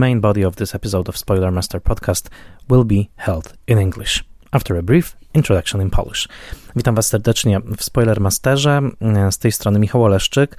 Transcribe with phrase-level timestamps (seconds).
[0.00, 2.28] main body of this episode of Spoiler Master podcast
[2.68, 4.24] will be held in English.
[4.52, 6.28] After a brief introduction in Polish.
[6.76, 8.82] Witam Was serdecznie w Spoiler Masterze.
[9.30, 10.56] Z tej strony Michał Oleszczyk.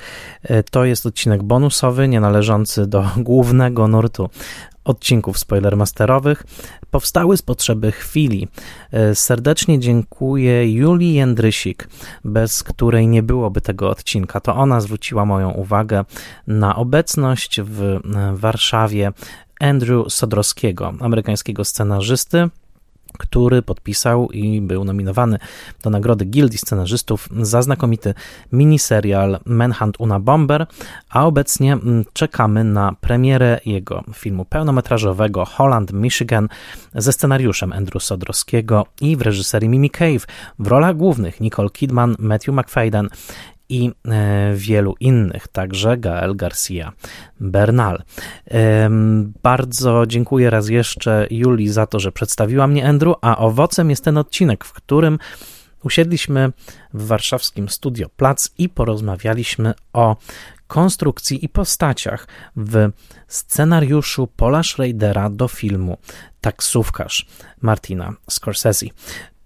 [0.71, 4.30] To jest odcinek bonusowy, nie należący do głównego nurtu
[4.84, 6.44] odcinków spoilermasterowych
[6.91, 8.48] powstały z potrzeby chwili.
[9.13, 11.88] Serdecznie dziękuję Julii Jędrysik,
[12.26, 14.40] bez której nie byłoby tego odcinka.
[14.40, 16.05] To ona zwróciła moją uwagę
[16.48, 17.99] na obecność w
[18.34, 19.12] Warszawie
[19.60, 22.49] Andrew Sodrowskiego, amerykańskiego scenarzysty,
[23.17, 25.38] który podpisał i był nominowany
[25.83, 28.13] do nagrody Gildii Scenarzystów za znakomity
[28.51, 30.67] miniserial Manhunt Una Bomber,
[31.09, 36.48] a obecnie mm, czekamy na premierę jego filmu pełnometrażowego Holland, Michigan
[36.95, 40.27] ze scenariuszem Andrew Sodrowskiego i w reżyserii Mimi Cave
[40.59, 43.09] w rolach głównych Nicole Kidman, Matthew McFadden
[43.72, 46.91] i e, wielu innych, także Gael Garcia
[47.40, 48.04] Bernal.
[49.44, 54.18] Bardzo dziękuję raz jeszcze Julii za to, że przedstawiła mnie Andrew, a owocem jest ten
[54.18, 55.20] odcinek, w którym
[55.84, 56.52] usiedliśmy
[56.94, 60.16] w warszawskim studio Plac i porozmawialiśmy o
[60.68, 62.90] konstrukcji i postaciach w
[63.27, 65.97] scenariuszu Paula Schradera do filmu
[66.42, 67.25] Taksówkarz
[67.62, 68.86] Martina Scorsese.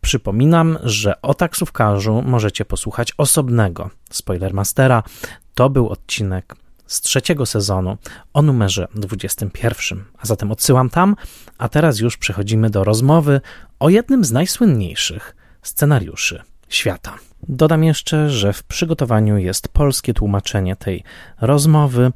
[0.05, 5.03] Przypominam, że o taksówkarzu możecie posłuchać osobnego Spoilermastera.
[5.55, 6.55] To był odcinek
[6.87, 7.97] z trzeciego sezonu
[8.33, 10.03] o numerze 21.
[10.17, 11.15] A zatem odsyłam tam,
[11.57, 13.41] a teraz już przechodzimy do rozmowy
[13.79, 17.13] o jednym z najsłynniejszych scenariuszy świata.
[17.49, 21.03] Dodam jeszcze, że w przygotowaniu jest polskie tłumaczenie tej
[21.41, 22.11] rozmowy.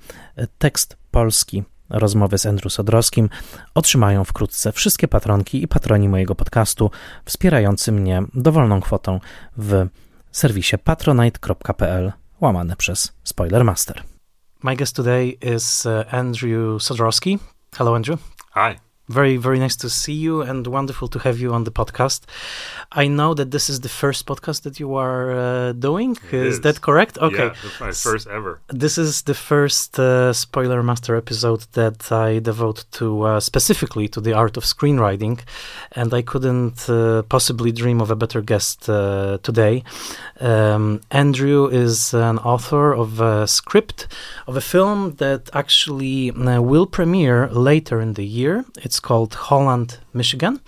[0.57, 3.29] Tekst polski rozmowy z Andrew Sodrowskim
[3.73, 6.91] otrzymają wkrótce wszystkie patronki i patroni mojego podcastu,
[7.25, 9.19] wspierający mnie dowolną kwotą
[9.57, 9.87] w
[10.31, 14.03] serwisie patronite.pl łamane przez Spoilermaster.
[14.63, 17.39] My guest today is uh, Andrew Sodrowski.
[17.77, 18.19] Hello, Andrew.
[18.53, 18.88] Hi.
[19.09, 22.21] Very, very nice to see you and wonderful to have you on the podcast.
[22.91, 26.15] I know that this is the first podcast that you are uh, doing.
[26.31, 27.17] Is, is, that correct?
[27.17, 27.47] Okay.
[27.47, 28.61] Yeah, that's my first ever.
[28.67, 34.21] This is the first uh, Spoiler Master episode that I devote to uh, specifically to
[34.21, 35.39] the art of screenwriting,
[35.93, 39.83] and I couldn't uh, possibly dream of a better guest uh, today.
[40.39, 44.07] Um, Andrew is an author of a script
[44.45, 48.65] of a film that actually uh, will premiere later in the year.
[48.77, 50.59] It's called Holland, Michigan,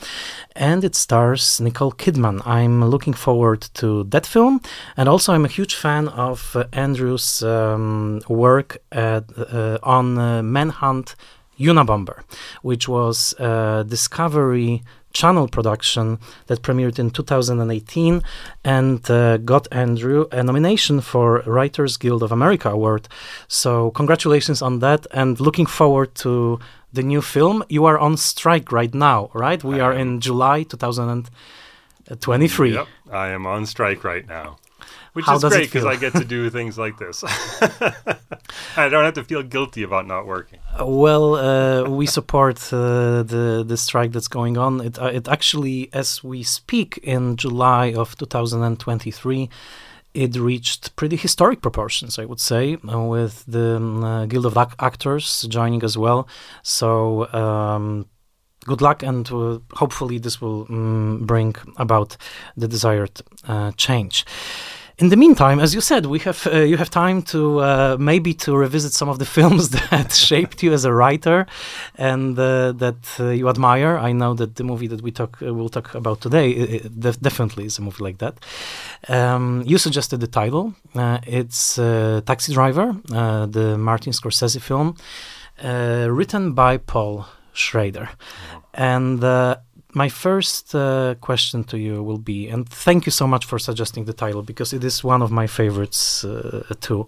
[0.56, 2.42] and it stars Nicole Kidman.
[2.46, 4.62] I'm looking forward to that film,
[4.98, 10.42] and also I'm a huge fan of uh, Andrew's um, work at, uh, on uh,
[10.44, 11.16] Manhunt
[11.60, 12.24] Unabomber,
[12.62, 18.22] which was a Discovery Channel production that premiered in 2018
[18.64, 23.10] and uh, got Andrew a nomination for Writers Guild of America award.
[23.48, 26.60] So congratulations on that, and looking forward to
[26.94, 27.64] the new film.
[27.70, 29.64] You are on strike right now, right?
[29.64, 30.00] We I are am.
[30.00, 32.74] in July 2023.
[32.74, 34.58] Yep, I am on strike right now.
[35.14, 37.22] Which How is great because I get to do things like this.
[38.78, 40.60] I don't have to feel guilty about not working.
[40.80, 44.80] Well, uh, we support uh, the the strike that's going on.
[44.80, 49.50] It uh, it actually, as we speak, in July of 2023
[50.14, 54.76] it reached pretty historic proportions, I would say, with the um, uh, Guild of Ac-
[54.80, 56.28] Actors joining as well.
[56.64, 58.06] So, um,
[58.66, 62.18] good luck, and uh, hopefully, this will um, bring about
[62.58, 64.26] the desired uh, change
[65.02, 68.34] in the meantime, as you said, we have uh, you have time to uh, maybe
[68.36, 71.48] to revisit some of the films that shaped you as a writer
[71.96, 73.98] and uh, that uh, you admire.
[73.98, 77.66] I know that the movie that we talk uh, will talk about today def- definitely
[77.66, 78.36] is a movie like that.
[79.10, 80.76] Um, you suggested the title.
[80.94, 84.96] Uh, it's Taxi Driver, the Martin Scorsese film,
[85.64, 88.10] written by Paul Schrader,
[88.74, 89.20] and
[89.94, 94.06] my first uh, question to you will be, and thank you so much for suggesting
[94.06, 97.06] the title because it is one of my favorites uh, too.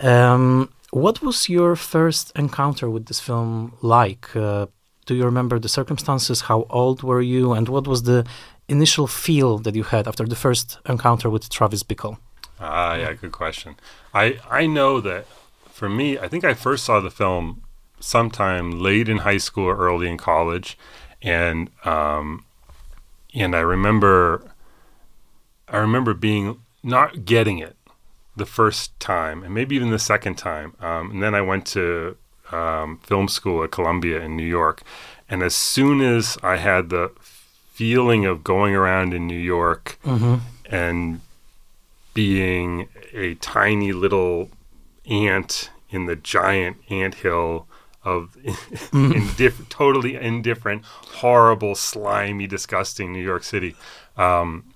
[0.00, 4.34] Um, what was your first encounter with this film like?
[4.36, 4.66] Uh,
[5.06, 6.42] do you remember the circumstances?
[6.42, 7.52] How old were you?
[7.52, 8.24] And what was the
[8.68, 12.18] initial feel that you had after the first encounter with Travis Bickle?
[12.60, 13.76] Ah, yeah, good question.
[14.14, 15.26] I, I know that
[15.70, 17.61] for me, I think I first saw the film
[18.02, 20.76] sometime late in high school or early in college
[21.22, 22.44] and um,
[23.34, 24.52] and I remember
[25.68, 27.76] I remember being not getting it
[28.36, 30.74] the first time, and maybe even the second time.
[30.80, 32.16] Um, and then I went to
[32.50, 34.82] um, film school at Columbia in New York,
[35.28, 37.12] and as soon as I had the
[37.70, 40.36] feeling of going around in New York mm-hmm.
[40.66, 41.20] and
[42.14, 44.50] being a tiny little
[45.06, 47.66] ant in the giant ant hill
[48.04, 48.36] of
[48.92, 53.74] indif- totally indifferent, horrible, slimy, disgusting New York City.
[54.16, 54.72] Um,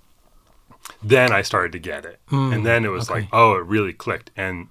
[1.02, 3.20] then I started to get it, and then it was okay.
[3.20, 4.68] like, oh, it really clicked, and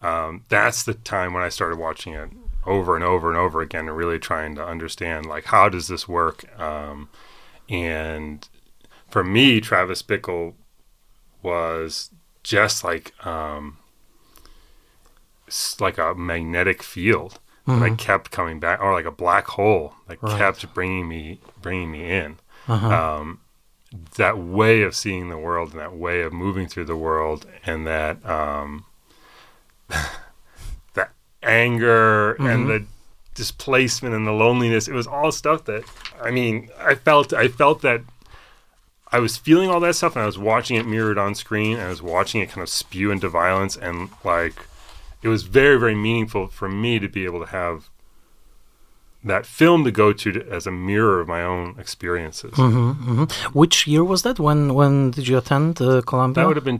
[0.00, 2.30] um, that's the time when I started watching it
[2.66, 6.08] over and over and over again, and really trying to understand like how does this
[6.08, 6.58] work.
[6.58, 7.08] Um,
[7.68, 8.48] and
[9.10, 10.54] for me, Travis Bickle
[11.42, 12.10] was
[12.42, 13.78] just like um,
[15.80, 20.22] like a magnetic field that I kept coming back, or like a black hole that
[20.22, 20.38] Right.
[20.38, 22.38] kept bringing me bringing me in.
[22.66, 22.88] Uh-huh.
[23.20, 23.40] Um,
[24.16, 27.86] that way of seeing the world and that way of moving through the world and
[27.86, 28.84] that um,
[30.94, 31.10] that
[31.42, 32.84] anger and the
[33.34, 35.84] displacement and the loneliness it was all stuff that
[36.20, 38.00] i mean i felt i felt that
[39.12, 41.82] i was feeling all that stuff and i was watching it mirrored on screen and
[41.82, 44.56] i was watching it kind of spew into violence and like
[45.22, 47.88] it was very very meaningful for me to be able to have
[49.24, 53.24] that film to go to, to as a mirror of my own experiences hmm hmm
[53.52, 54.38] Which year was that?
[54.38, 56.42] When when did you attend uh, Columbia?
[56.42, 56.78] That would have been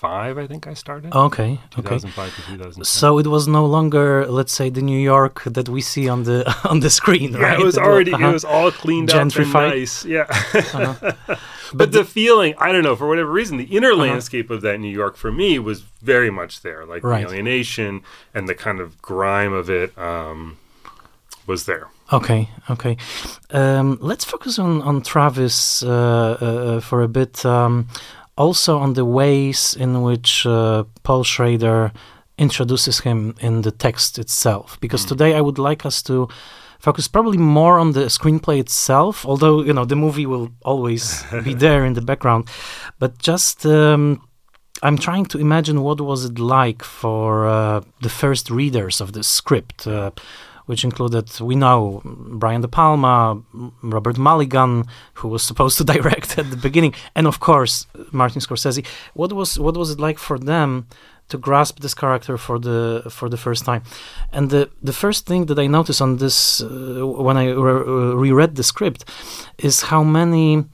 [0.00, 1.14] 2005, I think I started.
[1.14, 1.98] okay, okay.
[1.98, 2.84] 2005 to 2007.
[2.84, 6.44] So it was no longer, let's say, the New York that we see on the
[6.64, 7.60] on the screen, yeah, right?
[7.60, 8.28] it was already, uh-huh.
[8.28, 9.54] it was all cleaned Gentrified.
[9.54, 10.04] up and nice.
[10.04, 10.26] Yeah.
[11.74, 14.92] but, the feeling, I don't know, for whatever reason, the inner landscape of that New
[14.92, 16.84] York for me was very much there.
[16.86, 17.26] Like Right.
[17.26, 18.02] the alienation
[18.34, 20.58] and the kind of grime of it um,
[21.46, 21.88] was there.
[22.12, 22.96] Okay, okay.
[23.50, 27.44] Um, let's focus on on Travis uh, uh, for a bit.
[27.46, 27.86] Um,
[28.36, 31.92] also on the ways in which uh, Paul Schrader
[32.38, 34.78] introduces him in the text itself.
[34.80, 36.28] Because today I would like us to
[36.78, 39.26] focus probably more on the screenplay itself.
[39.26, 42.48] Although you know the movie will always be there in the background,
[42.98, 43.64] but just.
[43.66, 44.22] Um,
[44.82, 49.22] I'm trying to imagine what was it like for uh, the first readers of the
[49.22, 50.10] script, uh,
[50.70, 52.00] which included we know
[52.42, 53.16] Brian De Palma,
[53.82, 54.84] Robert Mulligan,
[55.18, 57.74] who was supposed to direct at the beginning, and of course
[58.12, 58.82] Martin Scorsese.
[59.20, 60.86] What was what was it like for them
[61.28, 63.82] to grasp this character for the for the first time?
[64.32, 66.68] And the the first thing that I noticed on this uh,
[67.26, 69.00] when I re- uh, reread the script
[69.58, 70.64] is how many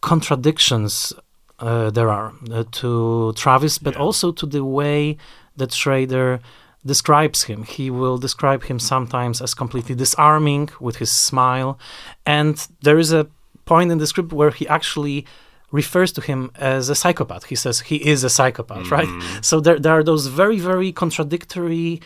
[0.00, 1.12] contradictions
[1.58, 4.02] uh, there are uh, to Travis, but Yeah.
[4.06, 5.16] also to the way
[5.56, 6.40] that Schrader
[6.84, 7.62] describes him.
[7.64, 11.78] He will describe him sometimes as completely disarming with his smile,
[12.26, 13.26] and there is a
[13.64, 15.24] point in the script where he actually
[15.70, 17.44] refers to him as a psychopath.
[17.44, 19.08] He says he is a psychopath, right?
[19.40, 22.00] So there, there are those very, very contradictory,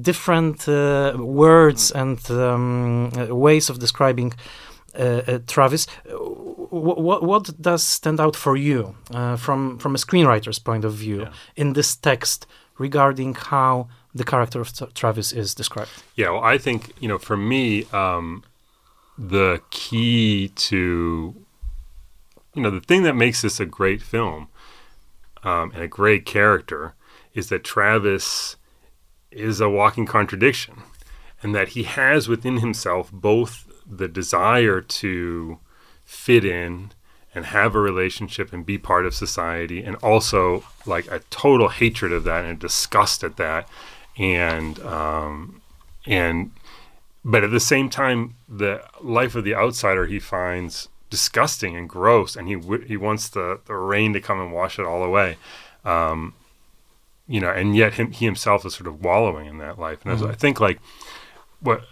[0.00, 4.32] different uh, words and um, ways of describing
[4.98, 5.86] uh, uh, Travis.
[6.70, 10.94] What, what what does stand out for you uh, from from a screenwriter's point of
[10.94, 11.32] view Yeah.
[11.56, 12.46] in this text
[12.78, 15.90] regarding how the character of Tra- Travis is described?
[16.16, 18.44] Yeah, well, I think you know, for me, um,
[19.18, 21.34] the key to
[22.54, 24.48] you know the thing that makes this a great film
[25.42, 26.94] um, and a great character
[27.34, 28.56] is that Travis
[29.30, 30.82] is a walking contradiction,
[31.42, 35.58] and that he has within himself both the desire to
[36.04, 36.90] fit in
[37.34, 42.12] and have a relationship and be part of society, and also like a total hatred
[42.12, 43.66] of that and disgust at that,
[44.22, 45.60] and um,
[46.06, 46.50] and
[47.24, 52.36] but at the same time, the life of the outsider he finds disgusting and gross,
[52.36, 55.36] and he w- he wants the the rain to come and wash it all away.
[55.84, 56.34] Um,
[57.28, 60.00] you know, and yet him, he himself is sort of wallowing in that life.
[60.04, 60.80] And that's- I think like
[61.60, 61.84] what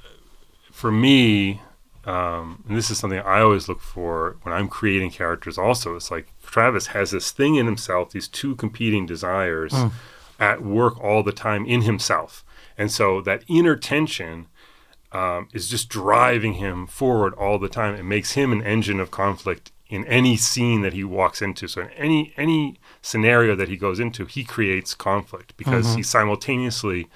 [0.72, 1.60] for me,
[2.04, 5.58] um, and this is something I always look for when I'm creating characters.
[5.58, 9.72] Also, it's like Travis has this thing in himself, these two competing desires
[10.40, 12.44] at work all the time in himself,
[12.76, 14.46] and so that inner tension
[15.12, 17.94] um, is just driving him forward all the time.
[17.94, 21.66] It makes him an engine of conflict in any scene that he walks into.
[21.68, 25.96] So in any any scenario that he goes into, he creates conflict because mm-hmm.
[25.98, 27.08] he simultaneously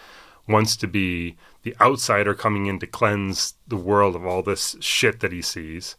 [0.47, 5.21] wants to be the outsider coming in to cleanse the world of all this shit
[5.21, 5.97] that he sees,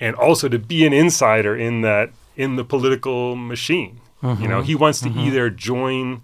[0.00, 4.00] and also to be an insider in that in the political machine.
[4.20, 4.62] You know, mm-hmm.
[4.62, 5.20] he wants to mm-hmm.
[5.20, 6.22] either join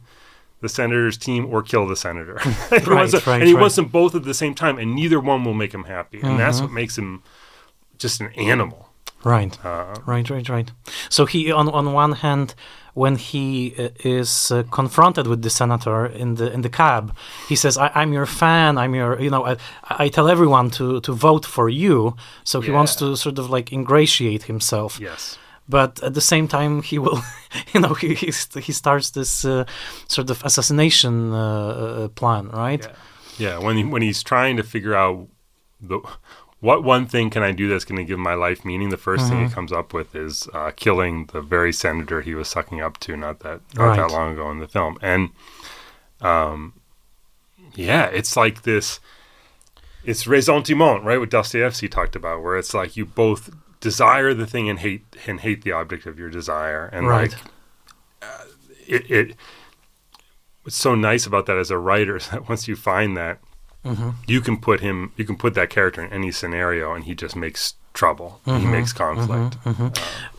[0.60, 2.38] the senator's team or kill the senator.
[2.70, 3.60] He Right, wants to- right, and he right.
[3.60, 6.20] wants them both at the same time, and neither one will make him happy.
[6.22, 6.66] And that's Mm-hmm.
[6.66, 7.22] what makes him
[7.98, 8.88] just an animal.
[9.24, 9.58] Right.
[9.64, 10.70] Uh, Right, right, right.
[11.08, 12.54] So he, on on one hand,
[12.94, 13.88] when he uh,
[14.20, 17.12] is uh, confronted with the senator in the in the cab,
[17.48, 18.76] he says, I, "I'm your fan.
[18.78, 19.56] I'm your, you know, I,
[20.04, 23.72] I tell everyone to to vote for you." So he wants to sort of like
[23.74, 24.98] ingratiate himself.
[25.00, 25.38] yes.
[25.68, 27.20] But at the same time, he will,
[27.74, 29.64] you know, he he, st- he starts this uh,
[30.08, 31.38] sort of assassination uh,
[32.04, 32.82] uh, plan, right?
[32.84, 32.94] Yeah.
[33.36, 35.26] Yeah, when he, when he's trying to figure out
[35.80, 35.98] the
[36.60, 39.28] what one thing can I do that's going to give my life meaning, the 1st
[39.28, 39.54] thing he Mm-hmm.
[39.54, 43.40] comes up with is uh, killing the very senator he was sucking up to not
[43.40, 43.96] that not Right.
[43.96, 45.30] that long ago in the film, and
[46.20, 46.74] um,
[47.74, 49.00] yeah, it's like this.
[50.04, 51.18] It's ressentiment, right?
[51.18, 53.50] What Dostoevsky talked about, where it's like you both
[53.90, 57.30] desire the thing and hate and hate the object of your desire, and Right.
[57.32, 57.40] like
[58.22, 58.44] uh,
[58.94, 59.36] it, it.
[60.62, 63.38] What's so nice about that as a writer is that once you find that,
[63.84, 64.10] Mm-hmm.
[64.26, 67.36] you can put him, you can put that character in any scenario, and he just
[67.36, 68.40] makes trouble.
[68.46, 68.60] Mm-hmm.
[68.64, 69.58] He makes conflict.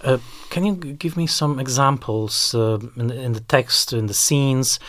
[0.04, 0.18] Uh,
[0.50, 4.16] can you g- give me some examples uh, in, the- in the text, in the
[4.16, 4.80] scenes?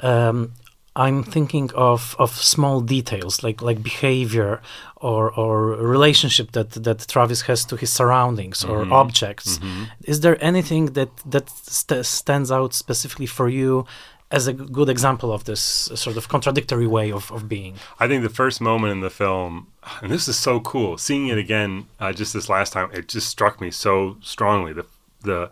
[0.00, 0.52] Um,
[0.96, 4.60] I'm thinking of, of small details like like behavior
[4.96, 9.60] or or relationship that that Travis has to his surroundings or objects.
[10.04, 13.84] Is there anything that that st- stands out specifically for you
[14.30, 15.60] as a good example of this
[15.94, 17.74] sort of contradictory way of, of being?
[18.00, 19.68] I think the first moment in the film,
[20.02, 23.28] and this is so cool, seeing it again uh, just this last time, it just
[23.28, 24.72] struck me so strongly.
[24.72, 24.86] The
[25.22, 25.50] the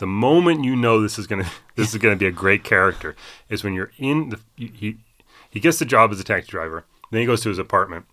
[0.00, 3.14] the moment you know this is gonna this is gonna be a great character
[3.48, 4.96] is when you're in the he
[5.48, 6.84] he gets the job as a taxi driver.
[7.10, 8.06] Then he goes to his apartment.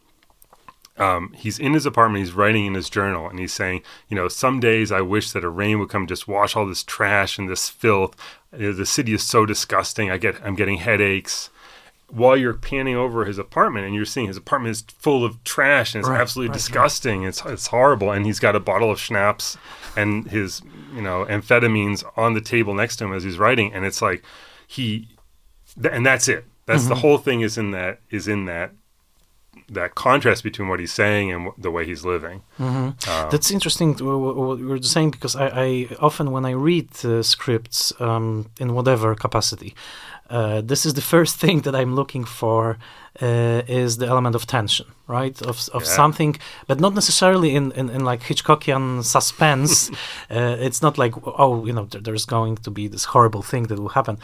[0.98, 2.26] Um, he's in his apartment.
[2.26, 5.44] He's writing in his journal, and he's saying, you know, some days I wish that
[5.44, 8.16] a rain would come, just wash all this trash and this filth.
[8.52, 10.10] Uh, The city is so disgusting.
[10.10, 11.52] I get, I'm getting headaches.
[12.10, 15.94] While you're panning over his apartment, and you're seeing his apartment is full of trash,
[15.94, 16.58] and it's Right, absolutely right, right.
[16.66, 17.24] disgusting.
[17.24, 19.56] It's it's horrible, and he's got a bottle of schnapps
[19.96, 20.64] and his,
[20.98, 24.20] you know, amphetamines on the table next to him as he's writing, and it's like
[24.76, 24.88] he,
[25.82, 26.44] th- and that's it.
[26.66, 26.90] That's Mm-hmm.
[26.94, 27.40] the whole thing.
[27.48, 28.70] Is in that is in that
[29.78, 32.38] that contrast between what he's saying and the way he's living.
[32.60, 32.96] Um,
[33.32, 36.88] That's interesting to- wh- wh- what you're saying because I, I often when I read
[37.04, 39.72] uh, scripts um, in whatever capacity,
[40.30, 42.78] uh, this is the first thing that I'm looking for
[43.22, 45.42] uh, is the element of tension, right?
[45.42, 45.96] Of of Yeah.
[45.96, 46.36] something,
[46.68, 49.90] but not necessarily in, in, in like Hitchcockian suspense.
[50.32, 53.68] uh, it's not like oh, you know, there, there's going to be this horrible thing
[53.68, 54.18] that will happen.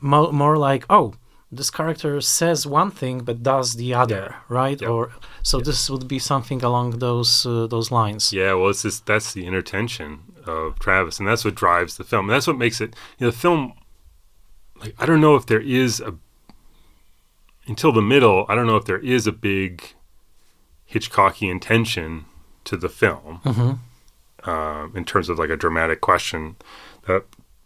[0.00, 1.12] Mo- more like oh.
[1.50, 4.78] This character says one thing but does the other, right?
[4.82, 4.90] Yep.
[4.90, 5.10] Or
[5.42, 8.32] so this would be something along those uh, those lines.
[8.34, 12.04] Yeah, well, it's just that's the inner tension of Travis, and that's what drives the
[12.04, 12.28] film.
[12.28, 12.94] And that's what makes it.
[13.18, 13.72] You know, the film.
[14.80, 16.14] Like, I don't know if there is a.
[17.66, 19.94] Until the middle, I don't know if there is a big
[20.90, 22.24] Hitchcockian tension
[22.64, 23.40] to the film,
[24.44, 26.56] um, in terms of like a dramatic question,
[27.06, 27.24] that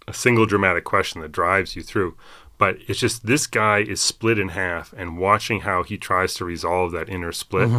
[0.08, 2.16] a single dramatic question that drives you through.
[2.58, 6.44] But it's just this guy is split in half, and watching how he tries to
[6.44, 7.70] resolve that inner split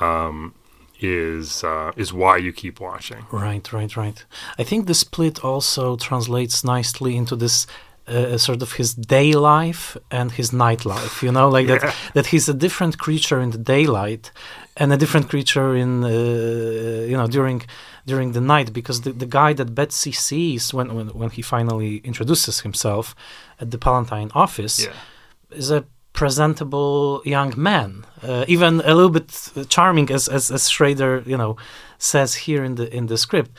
[0.00, 0.54] um,
[1.00, 3.26] is uh, is why you keep watching.
[3.30, 4.24] Right, right, right.
[4.58, 7.66] I think the split also translates nicely into this
[8.06, 11.22] uh, sort of his day life and his night life.
[11.26, 11.78] You know, like Yeah.
[11.78, 14.30] that that he's a different creature in the daylight
[14.76, 16.08] and a different creature in uh,
[17.10, 17.62] you know during
[18.06, 22.00] during the night because the, the guy that Betsy sees when, when when he finally
[22.04, 23.14] introduces himself
[23.60, 24.78] at the Palantine office
[25.50, 29.30] is a presentable young man, uh, even a little bit
[29.68, 31.56] charming, as, as as Schrader, you know,
[31.98, 33.50] says here in the in the script.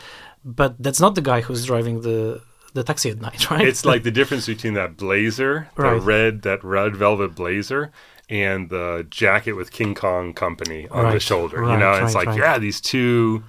[0.43, 2.41] But that's not the guy who's driving the
[2.75, 3.67] the taxi at night, right?
[3.67, 6.01] It's like the difference between that blazer, the Right.
[6.01, 7.91] red, that red velvet blazer,
[8.29, 11.57] and the jacket with King Kong Company on the Right, shoulder.
[11.57, 13.43] you right, know, it's like yeah, these two,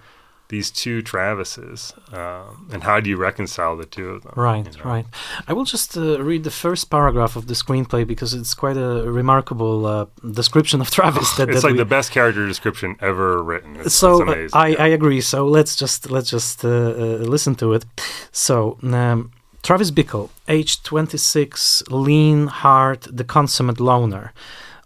[0.49, 4.33] these two Travises, um, and how do you reconcile the two of them?
[4.37, 4.91] Right, you know?
[4.91, 5.07] right.
[5.49, 9.11] I will just uh, read the first paragraph of the screenplay because it's quite a
[9.11, 11.33] remarkable uh, description of Travis.
[11.37, 13.77] That, It's that like we- the best character description ever written.
[13.77, 14.51] It's, so it's amazing.
[14.65, 14.85] I, Yeah.
[14.85, 15.21] I agree.
[15.21, 17.85] So let's just let's just uh, uh, listen to it.
[18.31, 19.31] So um,
[19.63, 24.33] Travis Bickle, age 26, lean, hard, the consummate loner.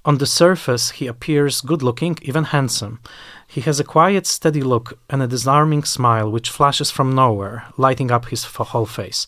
[0.07, 2.99] On the surface, he appears good-looking, even handsome.
[3.51, 8.13] He has a quiet, steady look and a disarming smile which flashes from nowhere, lighting
[8.13, 9.27] up his whole face.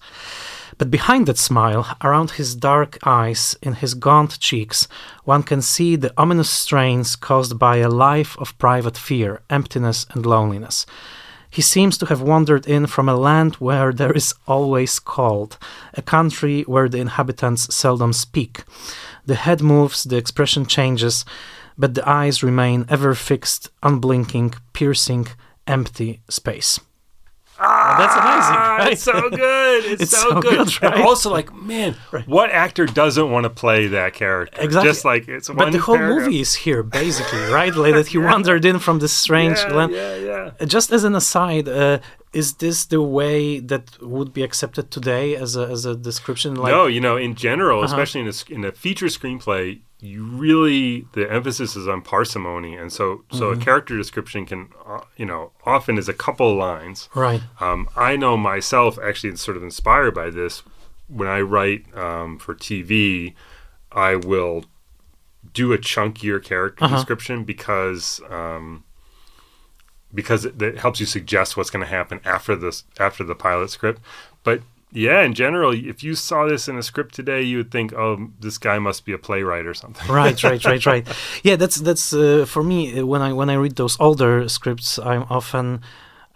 [0.78, 4.86] But behind that smile, around his dark eyes, in his gaunt cheeks,
[5.24, 10.24] one can see the ominous strains caused by a life of private fear, emptiness, and
[10.24, 10.86] loneliness.
[11.50, 15.58] He seems to have wandered in from a land where there is always cold,
[15.94, 18.62] a country where the inhabitants seldom speak.
[19.26, 21.24] The head moves, the expression changes,
[21.78, 25.26] but the eyes remain ever fixed, unblinking, piercing,
[25.66, 26.80] empty space.
[27.64, 28.92] Ah, That's amazing, right?
[28.92, 29.84] It's so good.
[29.92, 30.66] It's, It's so, so good.
[30.68, 30.94] good, right?
[30.94, 31.94] And also, like, man,
[32.26, 34.60] what actor doesn't want to play that character?
[34.60, 34.90] Exactly.
[34.90, 36.26] Just like it's But the whole paragraph.
[36.26, 37.74] movie is here, basically, right?
[37.74, 39.92] Like that he wandered in from this strange Yeah, land.
[39.92, 40.16] yeah,
[40.60, 40.66] yeah.
[40.66, 41.98] Just as an aside, uh,
[42.32, 46.54] is this the way that would be accepted today as a as a description?
[46.56, 47.90] Like, no, you know, in general, Uh-huh.
[47.92, 52.92] especially in a, in a feature screenplay, you really the emphasis is on parsimony, and
[52.92, 53.60] so so Mm-hmm.
[53.60, 57.08] a character description can uh, you know often is a couple lines.
[57.14, 57.40] Right.
[57.60, 60.62] Um, I know myself actually sort of inspired by this.
[61.06, 63.34] When I write um, for TV,
[63.92, 64.64] I will
[65.52, 66.96] do a chunkier character Uh-huh.
[66.96, 68.82] description because um,
[70.14, 73.70] because it, it helps you suggest what's going to happen after this after the pilot
[73.70, 74.00] script.
[74.42, 77.92] But yeah, in general, if you saw this in a script today, you would think,
[77.94, 81.06] "Oh, this guy must be a playwright or something." right right right right
[81.42, 84.98] yeah that's that's uh, for me uh, when i when i read those older scripts
[84.98, 85.80] i'm often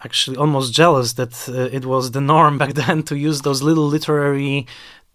[0.05, 3.87] actually almost jealous that uh, it was the norm back then to use those little
[3.87, 4.67] literary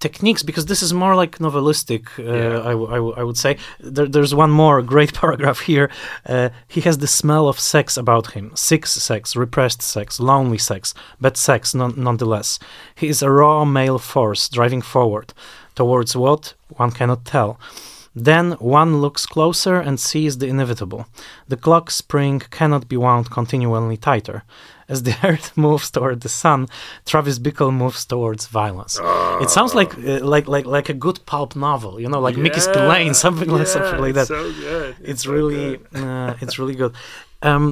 [0.01, 2.69] techniques because this is more like novelistic uh, Yeah.
[2.71, 3.51] I, w- I, w- I would say
[3.95, 5.87] there, there's one more great paragraph here
[6.33, 10.93] uh, he has the smell of sex about him sick sex repressed sex lonely sex
[11.23, 12.59] but sex non- nonetheless
[13.01, 15.33] he is a raw male force driving forward
[15.75, 17.57] towards what one cannot tell
[18.15, 21.05] then one looks closer and sees the inevitable.
[21.47, 24.43] The clock spring cannot be wound continually tighter.
[24.91, 26.67] As the earth moves toward the sun,
[27.05, 28.99] Travis Bickle moves towards violence.
[29.43, 32.59] it sounds like uh, like like like a good pulp novel, you know, like Mickey
[32.59, 34.27] Yeah, Spillane, something like something like that.
[34.29, 34.95] it's So good.
[35.11, 36.03] it's so really good.
[36.03, 36.93] uh, it's really good.
[37.43, 37.65] Um,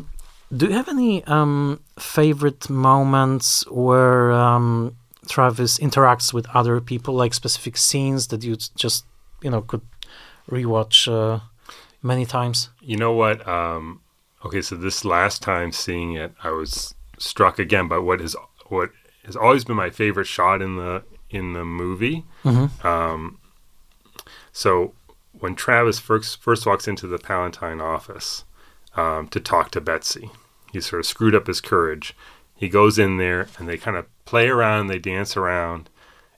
[0.57, 4.95] do you have any um, favorite moments where um,
[5.27, 9.05] Travis interacts with other people, like specific scenes that you just
[9.43, 9.81] you know could
[10.49, 11.39] rewatch uh,
[12.01, 12.69] many times?
[12.81, 13.47] You know what?
[13.47, 14.01] Um,
[14.45, 18.35] okay, so this last time seeing it, I was struck again by what has
[18.67, 18.89] what
[19.25, 22.25] has always been my favorite shot in the in the movie.
[22.83, 23.38] Um,
[24.51, 24.93] so
[25.33, 28.44] when Travis first first walks into the Palantine office
[28.96, 30.31] um, to talk to Betsy,
[30.74, 32.15] he sort of screwed up his courage.
[32.55, 35.89] He goes in there and they kind of play around, they dance around,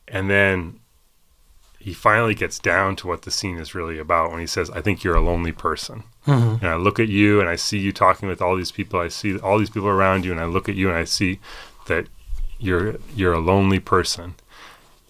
[0.08, 0.80] and then
[1.80, 4.82] he finally gets down to what the scene is really about when he says, "I
[4.82, 6.04] think you're a lonely person."
[6.62, 9.00] And I look at you and I see you talking with all these people.
[9.00, 11.40] I see all these people around you, and I look at you and I see
[11.88, 12.08] that
[12.60, 14.36] you're you're a lonely person.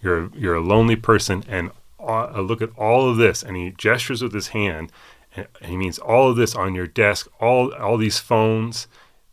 [0.02, 1.70] You're you're a lonely person, and
[2.00, 4.90] I look at all of this, and he gestures with his hand,
[5.36, 7.28] and, and he means all of this on your desk.
[7.40, 8.88] All all these phones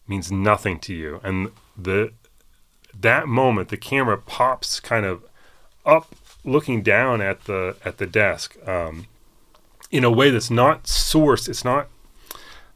[0.07, 2.11] means nothing to you, and the
[2.99, 5.23] that moment the camera pops kind of
[5.85, 6.13] up
[6.43, 9.07] looking down at the at the desk um,
[9.91, 11.87] in a way that's not sourced it's not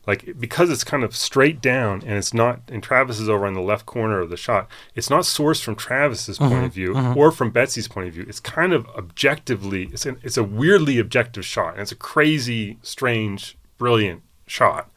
[0.06, 3.54] like because it's kind of straight down and it's not and Travis is over on
[3.54, 6.94] the left corner of the shot it's not sourced from Travis's point mm-hmm, of view
[6.94, 7.18] mm-hmm.
[7.18, 8.26] or from Betsy's point of view.
[8.28, 12.78] It's kind of objectively it's an, it's a weirdly objective shot and it's a crazy
[12.82, 14.90] strange brilliant shot.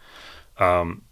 [0.59, 1.03] Um,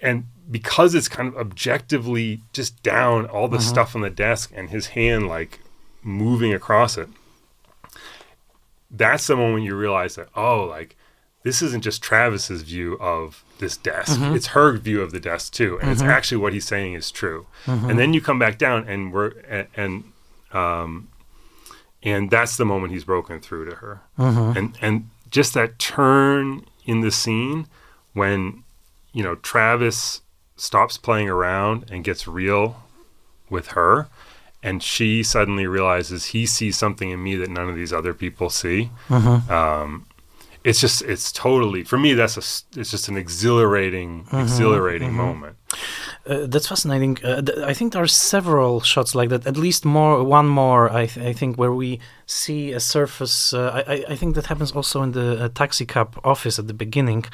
[0.00, 3.66] and because it's kind of objectively just down all the mm-hmm.
[3.66, 5.60] stuff on the desk and his hand like
[6.02, 7.08] moving across it
[8.90, 10.96] that's the moment you realize that oh like
[11.42, 14.18] this isn't just travis's view of this desk.
[14.18, 14.34] Mm-hmm.
[14.34, 16.10] It's her view of the desk too and it's mm-hmm.
[16.10, 17.46] actually what he's saying is true.
[17.66, 17.90] Mm-hmm.
[17.90, 20.04] And then you come back down and we're and, and
[20.52, 21.08] um
[22.02, 24.02] and that's the moment he's broken through to her.
[24.56, 27.66] And and just that turn in the scene
[28.12, 28.64] when
[29.12, 30.22] you know Travis
[30.56, 32.82] stops playing around and gets real
[33.50, 34.08] with her
[34.62, 38.50] and she suddenly realizes he sees something in me that none of these other people
[38.50, 40.04] see um,
[40.64, 42.44] it's just it's totally for me that's a
[42.80, 45.56] it's just an exhilarating exhilarating moment
[46.28, 47.14] Uh, that's fascinating.
[47.24, 49.46] Uh, th- I think there are several shots like that.
[49.46, 50.84] At least more, one more.
[51.02, 51.90] I, th- I think where we
[52.26, 53.36] see a surface.
[53.56, 56.66] Uh, I, I- I think that happens also in the uh, taxi cab office at
[56.66, 57.24] the beginning,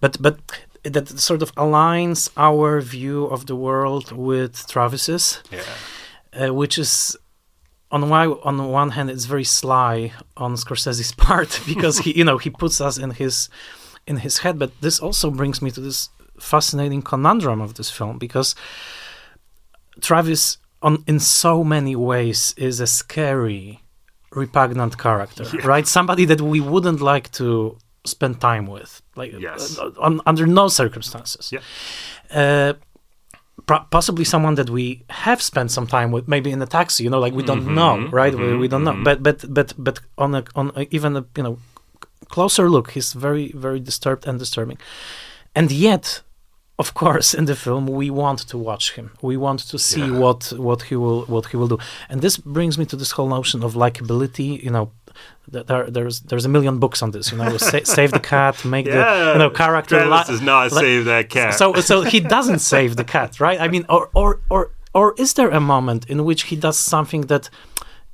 [0.00, 0.34] but but
[0.94, 5.62] that sort of aligns our view of the world with Travis's, yeah
[6.32, 7.16] uh, which is.
[7.92, 12.22] On one, on the one hand, it's very sly on Scorsese's part because he, you
[12.24, 13.48] know, he puts us in his,
[14.06, 14.60] in his head.
[14.60, 18.54] But this also brings me to this fascinating conundrum of this film because
[20.00, 23.80] Travis, on in so many ways, is a scary,
[24.32, 25.66] repugnant character, Yeah.
[25.66, 25.86] right?
[25.86, 29.78] Somebody that we wouldn't like to spend time with, like Yes.
[29.78, 31.52] uh, on, under no circumstances.
[31.52, 31.60] Yeah.
[32.30, 32.74] Uh,
[33.78, 37.04] possibly someone that we have spent some time with, maybe in a taxi.
[37.04, 37.74] You know, like we don't mm-hmm.
[37.74, 38.34] know, right?
[38.34, 38.92] we, we don't know.
[38.92, 39.04] Mm-hmm.
[39.04, 41.58] But but but but on a on a, even a you know
[42.28, 44.78] closer look, he's very very disturbed and disturbing,
[45.54, 46.22] and yet.
[46.78, 49.10] Of course, in the film, we want to watch him.
[49.20, 50.18] We want to see Yeah.
[50.18, 51.78] what what he will what he will do,
[52.08, 54.62] and this brings me to this whole notion of likability.
[54.64, 54.90] You know,
[55.48, 57.32] there, there's there's a million books on this.
[57.32, 59.96] You know, sa- save the cat, make the you know character.
[59.98, 63.40] Travis li- does not li- save that cat so so he doesn't save the cat,
[63.40, 63.60] right?
[63.60, 67.22] I mean, or or or or is there a moment in which he does something
[67.22, 67.50] that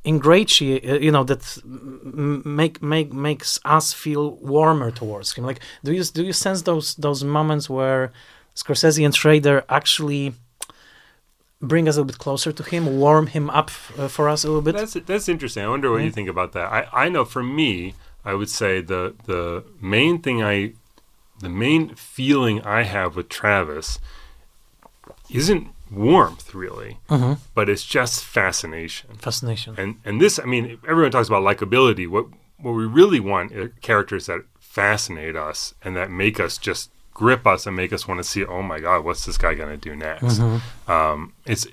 [0.05, 1.59] ingratiate, uh, you know, that
[2.45, 5.45] make make makes us feel warmer towards him.
[5.45, 8.13] Like, do you do you sense those those moments where
[8.55, 10.33] Scorsese and Schrader actually
[11.67, 14.49] bring us a little bit closer to him, warm him up uh, for us a
[14.49, 14.75] little bit?
[14.77, 15.65] That's that's interesting.
[15.65, 16.15] I wonder what you Mhm.
[16.15, 16.73] think about that.
[16.73, 20.73] I, I know for me, I would say the the main thing I
[21.41, 23.99] the main feeling I have with Travis
[25.31, 29.11] isn't warmth really, hmm but it's just fascination.
[29.19, 29.75] Fascination.
[29.79, 32.09] And and this, I mean, everyone talks about likability.
[32.09, 32.27] What
[32.59, 37.47] what we really want are characters that fascinate us and that make us just grip
[37.47, 38.45] us and make us want to see.
[38.45, 40.39] Oh my God, what's this guy going to do next?
[40.39, 40.61] Mhm.
[40.87, 41.67] Um, it's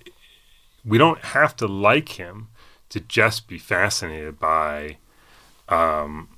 [0.85, 2.47] we don't have to like him
[2.89, 4.97] to just be fascinated by
[5.67, 6.29] um,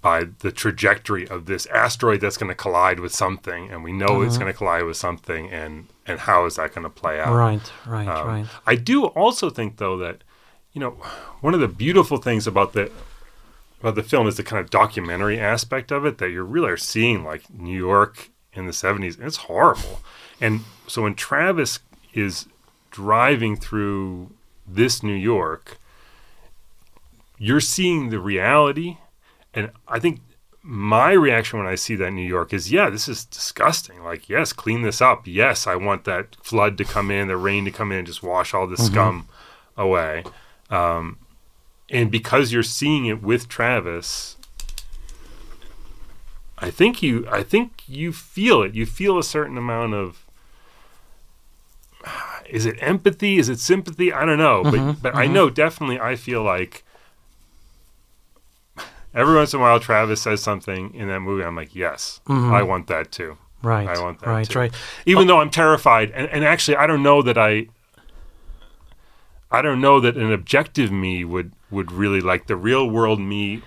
[0.00, 4.22] by the trajectory of this asteroid that's going to collide with something, and we know
[4.22, 4.40] it's Mhm.
[4.40, 7.34] going to collide with something, and and how is that going to play out?
[7.36, 8.46] Right, right, Um, right.
[8.66, 10.22] I do also think, though, that
[10.72, 10.92] you know,
[11.42, 12.90] one of the beautiful things about the
[13.80, 16.76] about the film is the kind of documentary aspect of it that you really are
[16.76, 19.16] seeing like New York in the '70s.
[19.16, 20.00] And it's horrible,
[20.40, 21.80] and so when Travis
[22.14, 22.46] is
[22.90, 24.30] driving through
[24.66, 25.78] this New York,
[27.38, 28.98] you're seeing the reality,
[29.54, 30.20] and I think
[30.62, 34.02] my reaction when I see that New York is, yeah, this is disgusting.
[34.04, 35.26] Like, yes, clean this up.
[35.26, 38.22] Yes, I want that flood to come in, the rain to come in, and just
[38.22, 38.86] wash all this Mhm.
[38.92, 39.28] scum
[39.76, 40.22] away.
[40.68, 41.16] Um,
[41.90, 44.36] and because you're seeing it with Travis,
[46.58, 48.74] I think you, I think you feel it.
[48.74, 50.24] You feel a certain amount of.
[52.48, 53.38] Is it empathy?
[53.38, 54.12] Is it sympathy?
[54.12, 55.32] I don't know, but but I mhm.
[55.32, 56.00] know definitely.
[56.00, 56.84] I feel like
[59.14, 61.44] every once in a while Travis says something in that movie.
[61.44, 62.52] I'm like, yes, Mhm.
[62.52, 63.38] I want that too.
[63.62, 64.58] Right, I want that right, too.
[64.58, 64.72] right.
[65.06, 67.66] Even though I'm terrified, and, and actually, I don't know that I.
[69.52, 73.62] I don't know that an objective me would would really like the real world me.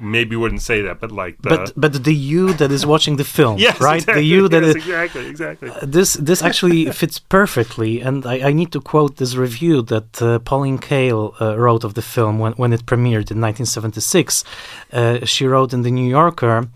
[0.00, 3.24] Maybe wouldn't say that, but like the but but the you that is watching the
[3.24, 3.96] film, yes, right?
[3.96, 5.70] exactly, the you that yes, is exactly exactly.
[5.82, 10.38] this this actually fits perfectly, and I, I need to quote this review that uh,
[10.38, 14.44] Pauline Kael uh, wrote of the film when when it premiered in 1976.
[14.92, 16.68] Uh, she wrote in the New Yorker.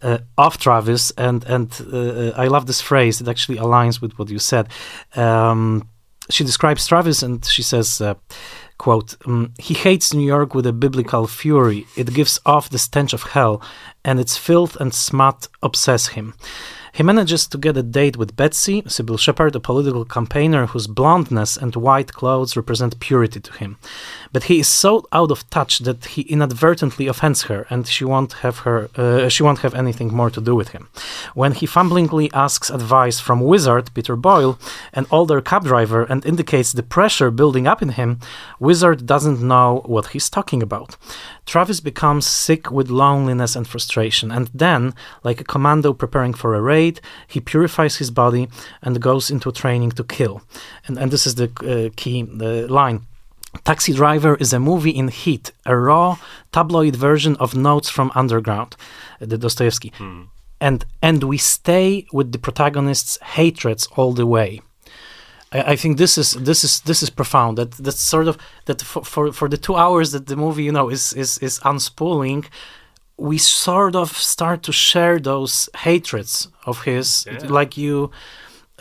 [0.00, 3.20] Uh, of Travis, and and uh, I love this phrase.
[3.20, 4.66] It actually aligns with what you said.
[5.14, 5.88] Um,
[6.28, 8.14] she describes Travis, and she says, uh,
[8.82, 11.86] "quote um, He hates New York with a biblical fury.
[11.96, 13.54] It gives off the stench of hell,
[14.04, 16.34] and its filth and smut obsess him."
[16.94, 21.56] He manages to get a date with Betsy, Cybill Shepherd, a political campaigner whose blondness
[21.56, 23.78] and white clothes represent purity to him.
[24.30, 28.34] But he is so out of touch that he inadvertently offends her, and she won't
[28.44, 28.90] have her.
[28.94, 30.88] Uh, she won't have anything more to do with him.
[31.34, 34.58] When he fumblingly asks advice from Wizard Peter Boyle,
[34.92, 38.20] an older cab driver, and indicates the pressure building up in him,
[38.60, 40.96] Wizard doesn't know what he's talking about.
[41.44, 46.62] Travis becomes sick with loneliness and frustration, and then, like a commando preparing for a
[46.62, 48.48] raid, he purifies his body
[48.80, 50.42] and goes into training to kill.
[50.86, 53.06] And, and this is the uh, key the line.
[53.64, 56.16] Taxi Driver is a movie in heat, a raw,
[56.52, 58.76] tabloid version of Notes from Underground,
[59.20, 59.92] uh, the Dostoevsky.
[60.60, 64.60] And and we stay with the protagonist's hatreds all the way.
[65.52, 67.58] I, I think this is this is this is profound.
[67.58, 70.72] That that's sort of that for, for for the two hours that the movie you
[70.72, 72.44] know is is is unspooling,
[73.16, 77.46] we sort of start to share those hatreds of his, Yeah.
[77.48, 78.10] like you,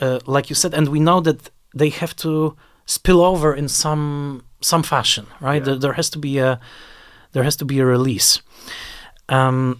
[0.01, 2.55] uh, like you said, and we know that they have to
[2.85, 5.61] spill over in some some fashion, right?
[5.61, 5.65] Yeah.
[5.65, 6.59] There, there has to be a
[7.33, 8.41] there has to be a release.
[9.29, 9.79] Um,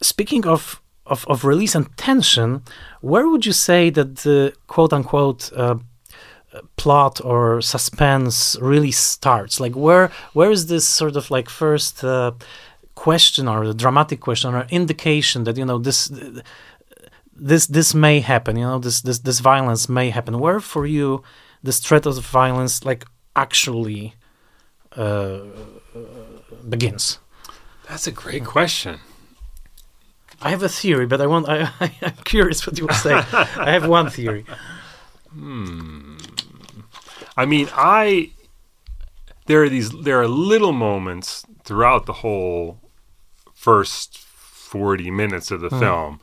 [0.00, 2.62] speaking of, of of release and tension,
[3.00, 5.74] where would you say that the quote unquote uh,
[6.76, 9.60] plot or suspense really starts?
[9.60, 12.32] Like where where is this sort of like first uh,
[12.94, 16.10] question or the dramatic question or indication that you know this
[17.34, 18.56] this this may happen?
[18.56, 20.38] You know this this this violence may happen.
[20.38, 21.22] Where for you
[21.62, 24.14] this threat of violence like actually
[24.96, 25.40] uh,
[26.68, 27.18] begins?
[27.88, 29.00] That's a great question.
[30.40, 33.14] I have a theory, but I want I, I I'm curious what you will say.
[33.56, 34.44] I have one theory.
[37.42, 38.30] I mean, I
[39.46, 42.78] there are these there are little moments throughout the whole
[43.52, 45.78] first 40 minutes of the Hmm.
[45.78, 46.20] film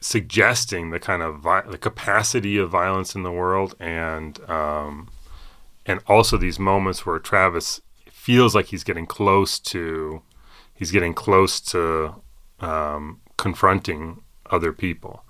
[0.00, 5.08] suggesting the kind of vi- the capacity of violence in the world and um
[5.86, 10.22] and also these moments where Travis feels like he's getting close to
[10.74, 12.14] he's getting close to
[12.60, 15.24] um confronting other people.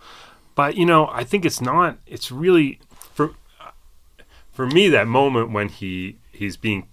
[0.55, 2.81] But you know, I think it's not it's really
[4.57, 6.89] for me that moment when he he's being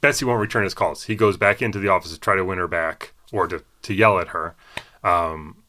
[0.00, 1.04] Betsy won't return his calls.
[1.04, 3.94] He goes back into the office to try to win her back or to, to
[3.94, 4.56] yell at her.
[5.04, 5.59] Um,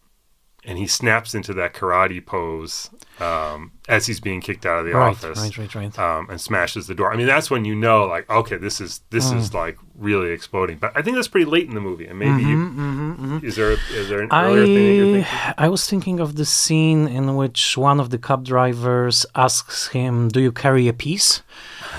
[0.63, 4.93] and he snaps into that karate pose um, as he's being kicked out of the
[4.93, 5.99] Right, office right, right, right.
[5.99, 7.11] um, and smashes the door.
[7.11, 9.37] I mean, that's when you know, like, okay, this is this Mm.
[9.37, 10.77] is like really exploding.
[10.77, 13.71] But I think that's pretty late in the movie, and maybe Mm-hmm, you, is there
[13.71, 15.53] is there an earlier thing that you're I thinking?
[15.57, 20.29] I was thinking of the scene in which one of the cab drivers asks him,
[20.29, 21.41] "Do you carry a piece?"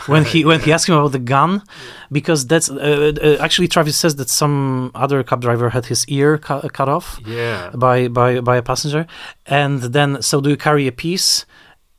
[0.06, 1.62] When he when he asks him about the gun,
[2.10, 6.38] because that's uh, uh, actually Travis says that some other cab driver had his ear
[6.38, 9.06] cu- cut off Yeah, by by by a passenger,
[9.46, 11.46] and then so do you carry a piece?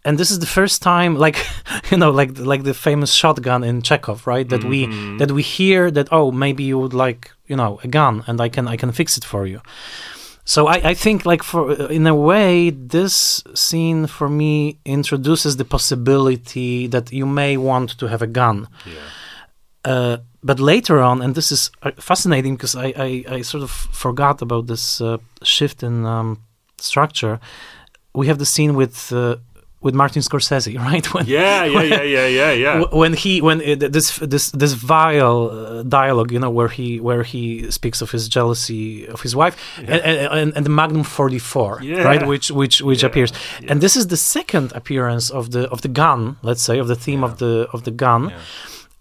[0.06, 1.38] And this is the first time, like
[1.92, 4.48] you know, like like the famous shotgun in Chekhov, right?
[4.50, 4.88] That we
[5.20, 8.50] that we hear that oh maybe you would like you know a gun and I
[8.50, 9.62] can I can fix it for you.
[10.46, 15.66] So I, I think like for in a way this scene for me introduces the
[15.66, 18.68] possibility that you may want to have a gun.
[18.86, 19.00] yeah,
[19.86, 23.72] Uh, but later on, and this is uh, fascinating because I, I, I sort of
[23.72, 26.38] forgot about this uh, shift in um,
[26.78, 27.40] structure.
[28.14, 29.36] We have the scene with uh,
[29.84, 31.06] with Martin Scorsese, right?
[31.14, 32.84] When, yeah, yeah, yeah, yeah, yeah, yeah.
[32.92, 37.24] when he when uh, this this this vile uh, dialogue, you know, where he where
[37.24, 39.90] he speaks of his jealousy of his wife, and,
[40.40, 42.04] and, and the Magnum 44, Yeah.
[42.10, 43.72] right, which which which Yeah, appears, yeah.
[43.72, 46.96] and this is the second appearance of the of the gun, let's say, of the
[46.96, 48.30] theme of the of the gun.
[48.30, 48.38] Yeah.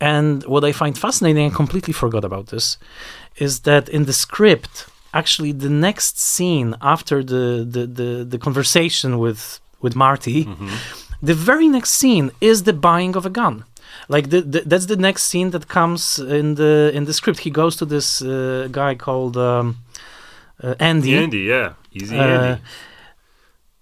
[0.00, 2.76] And what I find fascinating, I completely forgot about this,
[3.36, 9.10] is that in the script, actually, the next scene after the the the, the conversation
[9.18, 10.48] with with Marty,
[11.22, 13.64] the very next scene is the buying of a gun.
[14.08, 17.40] Like the, the, that's the next scene that comes in the in the script.
[17.40, 19.76] He goes to this uh, guy called um,
[20.64, 21.14] uh, Andy.
[21.16, 22.62] Andy, yeah, easy Uh, Andy.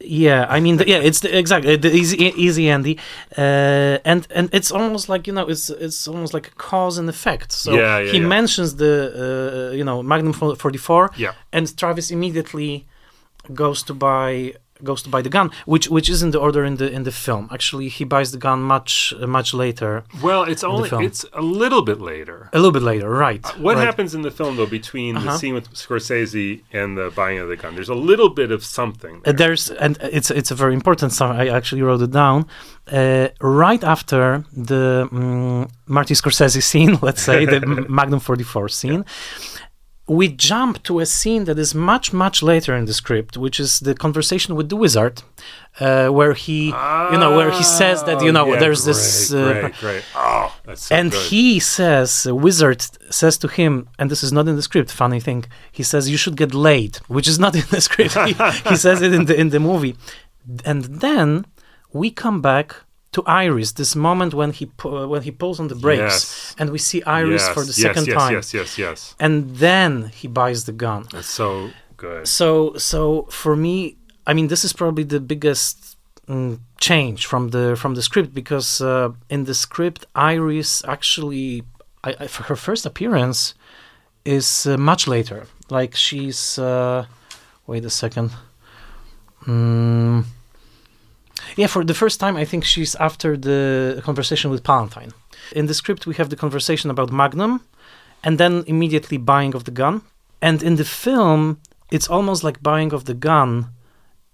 [0.02, 2.96] Yeah, I mean, the, yeah, it's the, exactly the easy, easy Andy,
[3.36, 7.08] uh, and and it's almost like you know, it's it's almost like a cause and
[7.08, 7.52] effect.
[7.52, 8.26] So Yeah, yeah, he yeah.
[8.26, 8.94] mentions the
[9.70, 11.34] uh, you know Magnum forty four, Yeah.
[11.52, 12.86] and Travis immediately
[13.52, 16.90] goes to buy goes to buy the gun, which which isn't the order in the
[16.90, 17.48] in the film.
[17.52, 21.82] Actually, he buys the gun much uh, much later, Well, it's only it's a little
[21.82, 22.48] bit later.
[22.52, 23.44] a little bit later, right?
[23.58, 23.84] What right.
[23.86, 25.38] happens in the film though between the Uh-huh.
[25.38, 27.74] scene with Scorsese and the buying of the gun?
[27.74, 29.14] There's a little bit of something.
[29.26, 31.30] Uh, there's and it's it's a very important song.
[31.42, 32.46] I actually wrote it down.
[33.00, 39.04] Uh, right after the um, Martin Scorsese scene, let's say the Magnum 44 scene,
[40.18, 43.70] we jump to a scene that is much much later in the script, which is
[43.86, 45.16] the conversation with the wizard,
[45.86, 46.60] uh, where he
[47.12, 49.02] you know where he says that you Oh, know yeah, there's this.
[49.32, 50.04] Uh, great, great.
[50.16, 51.26] Oh, so and good.
[51.30, 51.44] he
[51.76, 52.10] says,
[52.46, 52.80] wizard
[53.20, 54.90] says to him, and this is not in the script.
[55.04, 55.40] Funny thing,
[55.78, 58.14] he says you should get laid, which is not in the script.
[58.28, 58.32] he,
[58.70, 59.94] he says it in the in the movie,
[60.70, 61.28] and then
[62.00, 62.68] we come back
[63.12, 63.72] to Iris.
[63.72, 66.54] This moment when he pu- when he pulls on the brakes, Yes.
[66.58, 68.78] and we see Iris yes, for the yes, second time, Yes, yes, yes.
[68.78, 69.14] Yes.
[69.18, 71.06] And then he buys the gun.
[71.12, 72.26] That's so good.
[72.26, 73.96] So so for me,
[74.26, 75.96] I mean, this is probably the biggest
[76.28, 81.62] mm, change from the from the script because uh, in the script, Iris actually,
[82.04, 83.54] I, I, for her first appearance,
[84.24, 85.46] is uh, much later.
[85.70, 87.06] Like she's, uh,
[87.66, 88.30] wait a second.
[89.46, 90.24] Mm,
[91.56, 95.12] yeah, for the first time, I think she's after the conversation with Palantine.
[95.52, 97.60] In the script, we have the conversation about Magnum,
[98.22, 100.02] and then immediately buying of the gun.
[100.42, 103.70] And in the film, it's almost like buying of the gun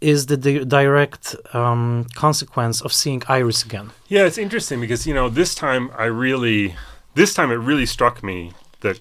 [0.00, 3.90] is the di- direct um, consequence of seeing Iris again.
[4.08, 6.76] Yeah, it's interesting because you know this time I really,
[7.14, 9.00] this time it really struck me that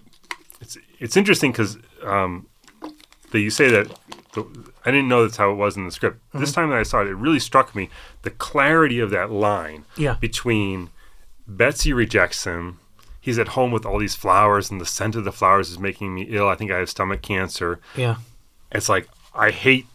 [0.62, 2.48] it's it's interesting because um,
[3.32, 3.88] that you say that
[4.86, 6.20] I didn't know that's how it was in the script.
[6.34, 6.62] This Mm-hmm.
[6.62, 7.90] time that I saw it, it really struck me
[8.24, 10.16] the clarity of that line Yeah.
[10.20, 10.90] between
[11.48, 12.80] Betsy rejects him.
[13.22, 16.14] He's at home with all these flowers, and the scent of the flowers is making
[16.14, 16.48] me ill.
[16.48, 17.80] I think I have stomach cancer.
[17.96, 18.18] Yeah.
[18.72, 19.86] It's like I hate.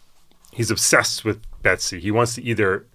[0.53, 2.01] He's obsessed with Betsy.
[2.01, 2.87] He wants to either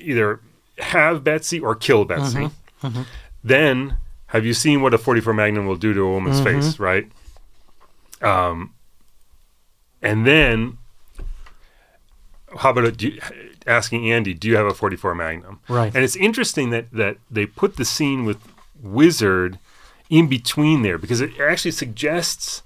[0.00, 0.40] either
[0.78, 2.50] have Betsy or kill Betsy.
[3.42, 3.96] Then,
[4.28, 6.78] have you seen what a 44 Magnum will do to a woman's face?
[6.78, 7.10] Right.
[8.22, 8.72] Um.
[10.04, 10.78] And then,
[12.58, 13.18] how about you,
[13.66, 15.92] asking Andy, "Do you have a 44 Magnum?" Right.
[15.94, 18.38] And it's interesting that that they put the scene with
[18.80, 19.58] Wizard
[20.10, 22.62] in between there because it actually suggests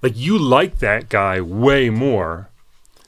[0.00, 2.48] like you like that guy way more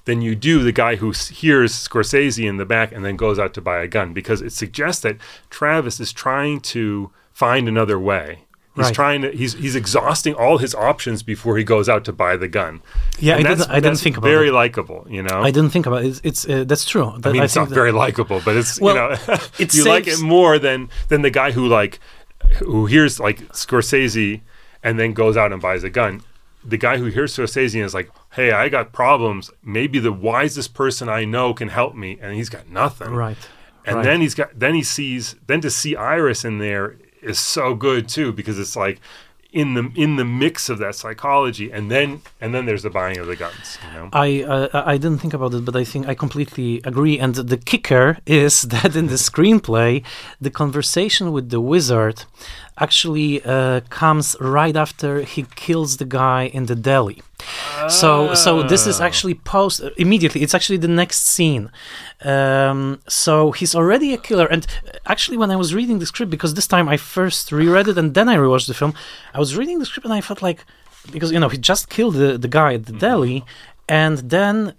[0.04, 3.54] than you do the guy who hears Scorsese in the back and then goes out
[3.54, 5.16] to buy a gun because it suggests that
[5.48, 8.40] Travis is trying to find another way.
[8.76, 8.94] He's Right.
[8.94, 12.48] trying to he's he's exhausting all his options before he goes out to buy the
[12.48, 12.82] gun.
[13.20, 14.52] Yeah, And I didn't, I didn't think about very it.
[14.52, 15.42] likable, you know.
[15.42, 16.08] I didn't think about it.
[16.08, 17.06] It's, it's uh, that's true.
[17.24, 20.08] I mean, it's not that- very likable, but it's Well, you know, it you like
[20.08, 22.00] it more than than the guy who like
[22.58, 24.40] who hears like Scorsese
[24.82, 26.22] and then goes out and buys a gun.
[26.64, 29.50] The guy who hears Scorsese and is like, "Hey, I got problems.
[29.62, 33.10] Maybe the wisest person I know can help me," and he's got nothing.
[33.10, 33.36] Right.
[33.86, 34.02] And right.
[34.04, 38.08] then he's got then he sees then to see Iris in there is so good
[38.08, 39.00] too because it's like
[39.54, 43.18] in the in the mix of that psychology and then and then there's the buying
[43.18, 46.08] of the guns you know I uh, I didn't think about it, but I think
[46.08, 47.18] I completely agree.
[47.18, 50.04] And the kicker is that in the screenplay,
[50.40, 52.24] the conversation with the wizard
[52.78, 57.22] actually uh, comes right after he kills the guy in the deli.
[57.88, 59.04] So so this is Oh.
[59.04, 60.40] actually post immediately.
[60.42, 61.70] It's actually the next scene.
[62.24, 64.46] Um, so he's already a killer.
[64.46, 64.66] And
[65.06, 68.14] actually, when I was reading the script, because this time I first reread it and
[68.14, 68.94] then I rewatched the film,
[69.34, 70.64] I was reading the script and I felt like
[71.12, 73.44] because you know he just killed the, the guy at the deli,
[73.88, 74.74] and then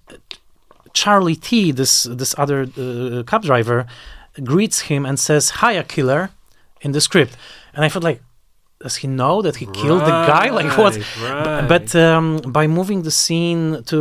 [0.94, 3.86] Charlie T, this this other uh, cab driver,
[4.44, 6.30] greets him and says "Hiya, killer,"
[6.82, 7.38] in the script,
[7.76, 8.22] and I felt like,
[8.84, 10.50] does he know that he killed the guy?
[10.60, 10.94] Like what?
[11.22, 12.26] Right, But um,
[12.60, 13.98] by moving the scene to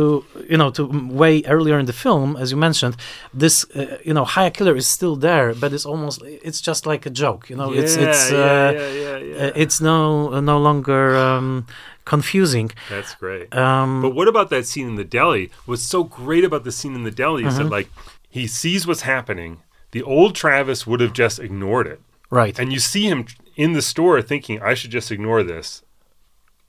[0.51, 0.83] you know to
[1.23, 2.95] way earlier in the film, as you mentioned,
[3.33, 7.05] this uh, you know "Hiya, killer" is still there, but it's almost it's just like
[7.05, 7.49] a joke.
[7.49, 9.45] You know, it's it's yeah, uh, yeah, yeah, yeah.
[9.47, 11.65] uh, it's no no longer um,
[12.05, 12.69] confusing.
[12.89, 15.49] that's great Um, But what about that scene in the deli?
[15.65, 17.63] What's so great about the scene in the deli is Mm-hmm.
[17.63, 17.89] that like
[18.29, 19.51] he sees what's happening.
[19.91, 21.99] The old Travis would have just ignored it.
[22.29, 22.59] right.
[22.59, 25.81] And you see him in the store thinking, I should just ignore this.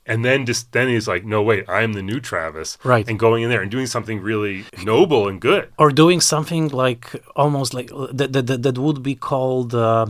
[0.09, 2.79] And then just then he's like, No, wait, I'm the new Travis.
[2.85, 3.09] Right.
[3.09, 5.73] And going in there and doing something really noble and good.
[5.79, 10.07] or doing something like almost like that that, that, that would be called uh,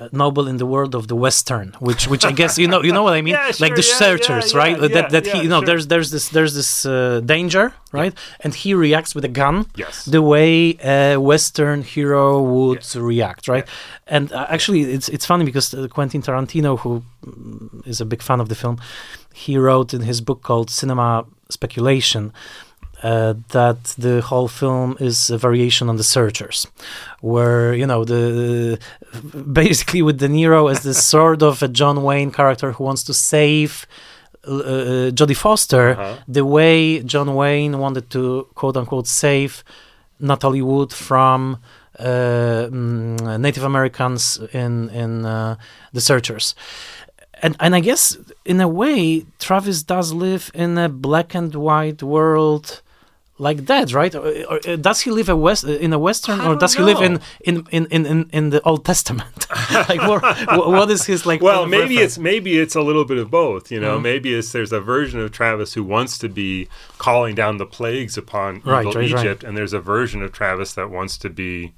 [0.00, 2.92] uh, noble in the world of the western which which i guess you know you
[2.96, 3.34] know what i mean?
[3.40, 4.76] Yeah, like the yeah, searchers yeah, right?
[4.96, 5.66] that that he you know sure.
[5.70, 8.14] there's there's this there's this uh, danger right?
[8.44, 10.04] And he reacts with a gun Yes.
[10.04, 13.66] the way a western hero would react right?
[14.06, 18.40] And uh, actually it's it's funny because uh, quentin tarantino who mm, a big fan
[18.40, 18.76] of the film
[19.44, 22.32] he wrote in his book called cinema speculation
[23.02, 26.66] uh, that the whole film is a variation on the searchers
[27.20, 28.78] where you know the
[29.52, 33.14] basically with de niro as this sort of a john wayne character who wants to
[33.14, 33.86] save
[34.46, 36.16] uh, uh, jodie foster Uh-huh.
[36.28, 39.62] the way john wayne wanted to quote unquote save
[40.18, 41.56] natalie wood from
[41.98, 45.56] uh, mm, native americans in in uh,
[45.92, 46.54] the searchers
[47.42, 52.02] and and I guess in a way, Travis does live in a black and white
[52.02, 52.82] world
[53.40, 54.14] like that, right?
[54.14, 56.82] Or, or, uh, does he live a west in a western, or don't does he
[56.82, 57.14] live in
[57.48, 59.34] in, in, in, in in the Old Testament?
[59.90, 60.22] like, what,
[60.76, 61.40] what is his like?
[61.40, 62.12] Well, point of maybe reference?
[62.12, 63.72] it's maybe it's a little bit of both.
[63.72, 64.02] You know, Mm-hmm.
[64.12, 68.16] maybe it's there's a version of Travis who wants to be calling down the plagues
[68.18, 69.20] upon Right, evil right, right.
[69.24, 71.72] Egypt, and there's a version of Travis that wants to be,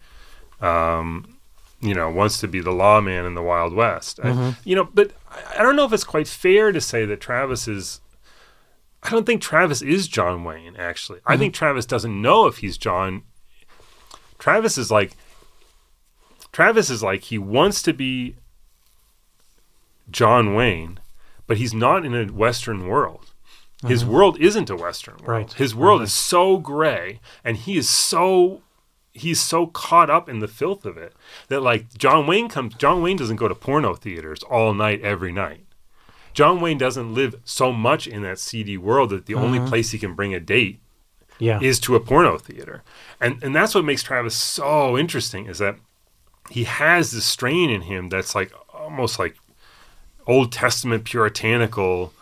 [0.61, 1.37] um,
[1.81, 4.19] you know, wants to be the lawman in the Wild West.
[4.19, 4.51] Mm-hmm.
[4.69, 7.69] you know, but I, I don't know if it's quite fair to say that Travis
[7.69, 8.01] is.
[9.03, 10.77] I don't think Travis is John Wayne.
[10.77, 11.41] Actually, I Mm-hmm.
[11.41, 13.23] think Travis doesn't know if he's John.
[14.39, 15.13] Travis is like.
[16.53, 18.37] Travis is like he wants to be
[20.11, 20.99] John Wayne,
[21.47, 23.27] but he's not in a Western world.
[23.87, 25.29] His world isn't a Western world.
[25.29, 25.53] Right.
[25.55, 28.63] His world is so gray, and he is so
[29.13, 31.15] he's so caught up in the filth of it
[31.49, 32.75] that like John Wayne comes.
[32.75, 35.65] John Wayne doesn't go to porno theaters all night every night.
[36.35, 39.99] John Wayne doesn't live so much in that seedy world that the only place he
[39.99, 40.81] can bring a date
[41.39, 42.83] yeah, is to a porno theater.
[43.21, 45.77] And and that's what makes Travis so interesting is that
[46.51, 49.37] he has this strain in him that's like almost like
[50.27, 52.13] Old Testament puritanical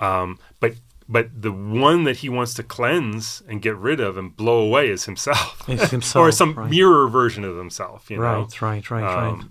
[0.00, 0.74] um, but
[1.08, 4.88] but the one that he wants to cleanse and get rid of and blow away
[4.88, 5.66] is himself.
[5.66, 6.70] Himself, or some right.
[6.70, 8.22] mirror version of himself, you know.
[8.22, 9.44] right, right, right, right.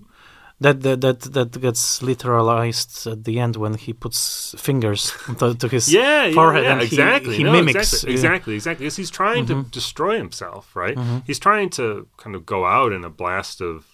[0.64, 5.68] That, that that that gets literalized at the end when he puts fingers to, to
[5.68, 7.36] his yeah, yeah, forehead yeah, and he- exactly.
[7.38, 8.84] he, No, mimics exactly, exactly, exactly.
[8.86, 10.98] Because he's trying to destroy himself, right?
[11.28, 13.86] He's trying to kind of go out in a blast of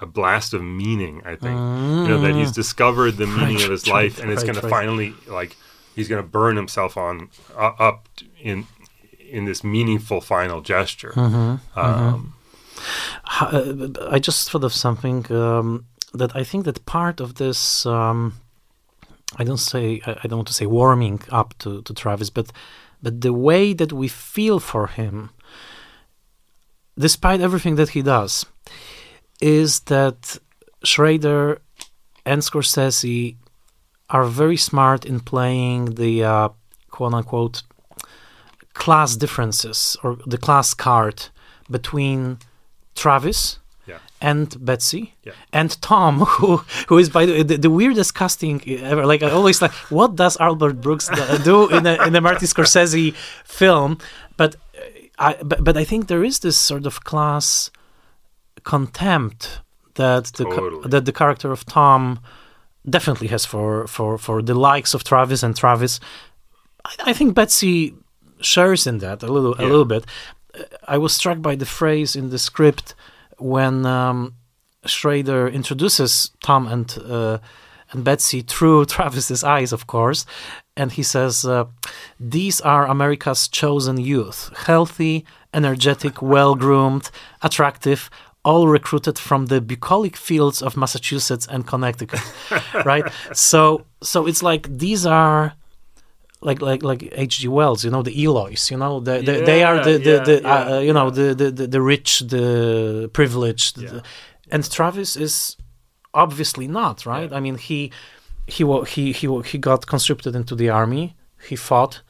[0.00, 1.22] a blast of meaning.
[1.24, 1.58] I think
[2.04, 4.52] you know that he's discovered the meaning Right, of his right, life, and it's right,
[4.52, 5.56] going to finally like
[5.96, 8.08] he's going to burn himself on uh, up
[8.42, 8.66] in
[9.30, 11.12] in this meaningful final gesture.
[11.76, 12.34] Um,
[13.24, 17.84] Ha- uh, I just thought of something um, that I think that part of this.
[17.86, 18.34] Um,
[19.36, 22.52] I don't say I don't want to say warming up to, to Travis, but
[23.02, 25.30] but the way that we feel for him,
[26.96, 28.46] despite everything that he does,
[29.40, 30.38] is that
[30.84, 31.60] Schrader
[32.24, 33.36] and Scorsese
[34.08, 36.48] are very smart in playing the uh,
[36.90, 37.62] quote unquote
[38.74, 41.26] class differences or the class card
[41.70, 42.38] between
[42.94, 43.58] Travis
[44.30, 45.32] and Betsy Yeah.
[45.52, 46.50] and Tom, who
[46.88, 48.60] who is by the, the, the weirdest casting
[48.92, 49.04] ever.
[49.12, 51.08] Like I always like, what does Albert Brooks
[51.44, 53.12] do- in a in a Martin Scorsese
[53.44, 53.98] film?
[54.36, 54.56] But
[55.18, 57.70] I but, but I think there is this sort of class
[58.62, 59.60] contempt
[59.94, 60.88] that the Totally.
[60.88, 62.18] that the character of Tom
[62.88, 66.00] definitely has for for for the likes of Travis and Travis.
[66.84, 67.94] I, I think Betsy
[68.40, 70.04] shares in that a little a little bit.
[70.94, 72.94] I was struck by the phrase in the script
[73.38, 74.34] when um,
[74.86, 77.38] Schrader introduces Tom and uh,
[77.90, 80.26] and Betsy through Travis's eyes, of course,
[80.76, 81.64] and he says, uh,
[82.18, 87.10] "These are America's chosen youth: healthy, energetic, well-groomed,
[87.42, 88.10] attractive."
[88.46, 92.20] All recruited from the bucolic fields of Massachusetts and Connecticut,
[92.84, 93.10] right?
[93.32, 95.54] So, so it's like these are
[96.44, 97.48] like like like H.G.
[97.48, 100.36] Wells, you know, the Eloys, you know, the, the, they are the the, Yeah, the
[100.42, 104.00] yeah, uh, you know the, the the the rich, the privileged, Yeah.
[104.52, 105.56] and Travis is
[106.12, 107.32] obviously not right.
[107.32, 107.90] I mean, he
[108.46, 108.62] he
[108.94, 111.14] he he he got conscripted into the army.
[111.48, 112.02] He fought.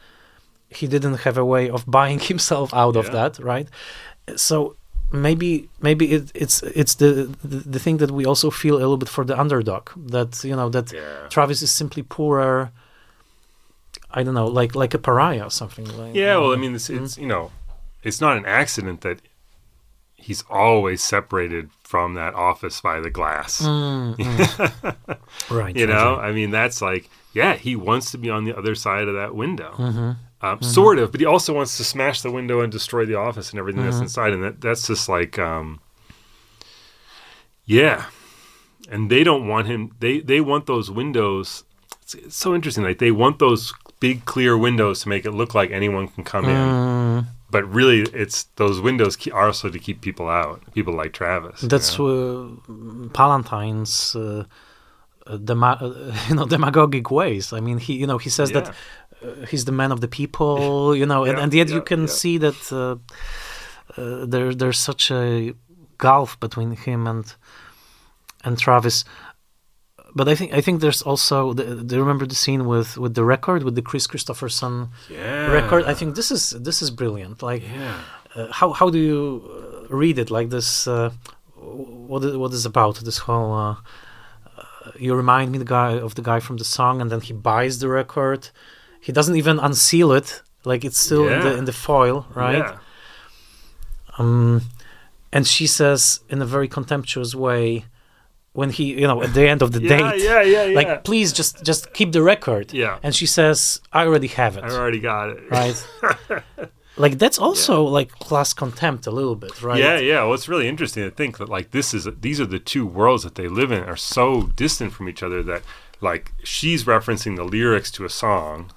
[0.80, 3.68] He didn't have a way of buying himself out of that, right?
[4.36, 4.76] So
[5.12, 7.10] maybe maybe it, it's it's the,
[7.44, 10.56] the the thing that we also feel a little bit for the underdog that you
[10.56, 11.28] know that Yeah.
[11.28, 12.70] Travis is simply poorer.
[14.14, 15.84] I don't know, like like a pariah or something.
[15.98, 17.50] Like, Yeah, well, I mean, it's, it's you know,
[18.02, 19.18] it's not an accident that
[20.14, 23.60] he's always separated from that office by the glass.
[23.60, 25.16] Mm, mm.
[25.50, 25.76] right.
[25.76, 26.28] You know, right.
[26.28, 29.34] I mean, that's like, yeah, he wants to be on the other side of that
[29.34, 30.16] window, Mhm.
[30.40, 33.50] um, sort of, but he also wants to smash the window and destroy the office
[33.50, 34.02] and everything that's Mhm.
[34.08, 35.80] inside, and that that's just like, um,
[37.64, 38.06] yeah,
[38.90, 39.90] and they don't want him.
[40.00, 41.64] They they want those windows.
[42.02, 42.84] It's, it's so interesting.
[42.84, 43.72] Like they want those
[44.06, 47.18] big clear windows to make it look like anyone can come in Mm,
[47.54, 51.68] but really it's those windows are also to keep people out people like travis you
[51.72, 52.06] that's know?
[52.08, 54.44] uh, Palantine's uh,
[55.26, 57.52] uh, dema- uh, you know demagogic ways.
[57.58, 60.94] I mean, he you know he says that uh, he's the man of the people,
[61.00, 62.18] you know, and, Yeah, and yet you can yeah.
[62.20, 62.96] see that uh,
[64.00, 65.54] uh, there there's such a
[65.98, 67.24] gulf between him and
[68.44, 69.04] and Travis.
[70.14, 73.14] But I think I think there's also the, do you remember the scene with with
[73.14, 75.50] the record with the Kris Kristofferson yeah.
[75.50, 75.84] record?
[75.84, 77.42] I think this is this is brilliant.
[77.42, 78.00] Like yeah.
[78.36, 79.42] uh, how how do you
[79.90, 80.30] uh, read it?
[80.30, 81.10] Like this uh,
[81.56, 83.76] what is, what is about this whole uh,
[84.56, 87.32] uh, you remind me the guy of the guy from the song and then he
[87.32, 88.50] buys the record.
[89.00, 90.42] He doesn't even unseal it.
[90.64, 92.58] Like it's still in the in the foil right?
[92.58, 92.78] Yeah.
[94.18, 94.62] um
[95.32, 97.84] and she says in a very contemptuous way
[98.54, 100.22] when he you know at the end of the yeah, date.
[100.22, 100.76] yeah yeah yeah.
[100.76, 102.72] Like please just just keep the record.
[102.72, 102.98] Yeah.
[103.02, 104.64] And she says i already have it.
[104.64, 105.50] I already got it.
[105.50, 105.86] Right?
[106.96, 109.80] Like that's also like class contempt a little bit right?
[109.80, 110.22] Yeah yeah.
[110.22, 113.24] Well it's really interesting to think that like this is these are the two worlds
[113.24, 115.62] that they live in are so distant from each other that
[116.00, 118.70] like she's referencing the lyrics to a song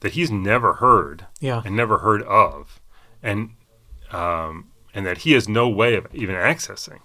[0.00, 1.62] that he's never heard yeah.
[1.64, 2.80] and never heard of
[3.22, 3.50] and
[4.10, 6.98] um and that he has no way of even accessing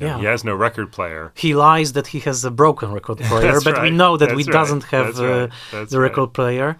[0.00, 0.18] You know, Yeah.
[0.22, 3.76] he has no record player he lies that he has a broken record player but
[3.86, 4.60] we know that we That's right.
[4.60, 5.88] doesn't have uh, right.
[5.90, 6.08] The right.
[6.08, 6.76] record player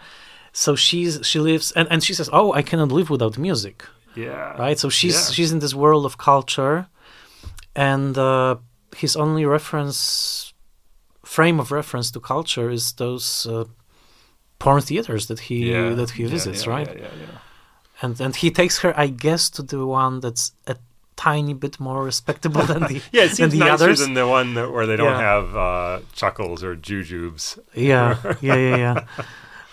[0.52, 3.76] so she's she lives and, and she says oh i cannot live without music
[4.16, 5.32] yeah right so she's Yeah.
[5.34, 6.86] she's in this world of culture
[7.90, 8.56] and uh,
[9.02, 10.52] his only reference
[11.24, 13.64] frame of reference to culture is those uh,
[14.58, 17.38] porn theaters that he yeah that he visits right yeah, yeah, yeah.
[18.02, 20.74] and and he takes her i guess to the one that's a
[21.16, 24.54] tiny bit more respectable than the Yeah, it than the nicer others than the one
[24.54, 25.34] that, where they don't Yeah.
[25.34, 27.58] have uh, chuckles or jujubes.
[27.74, 29.04] yeah yeah yeah yeah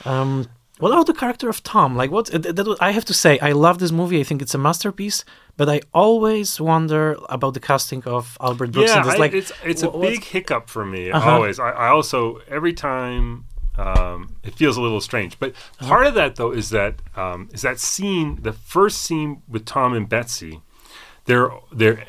[0.05, 0.47] um
[0.79, 3.51] what about the character of tom like what that, that, i have to say i
[3.51, 5.23] love this movie i think it's a masterpiece
[5.57, 9.51] but i always wonder about the casting of albert brooks yeah, this I- like it's
[9.63, 11.11] it's a wha- what's- big hiccup for me.
[11.11, 11.31] Uh-huh.
[11.35, 13.45] Always, I, I also every time
[13.77, 15.39] um, it feels a little strange.
[15.39, 15.87] But Uh-huh.
[15.87, 19.93] part of that though is that um, is that scene, the first scene with Tom
[19.93, 20.61] and Betsy.
[21.25, 22.03] They're they're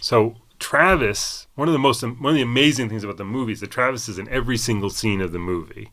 [0.00, 1.46] so Travis.
[1.54, 4.08] One of the most one of the amazing things about the movie is that Travis
[4.08, 5.90] is in every single scene of the movie,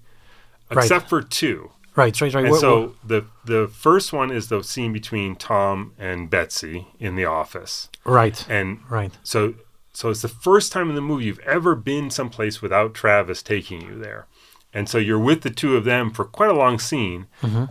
[0.72, 0.84] Right.
[0.84, 1.72] except for two.
[1.96, 5.94] right right right And Wha- so the the first one is the scene between Tom
[5.98, 9.56] and Betsy in the office, right and right so
[9.94, 13.82] so it's the first time in the movie you've ever been someplace without Travis taking
[13.82, 14.28] you there,
[14.74, 17.70] and so you're with the two of them for quite a long scene, Mhm.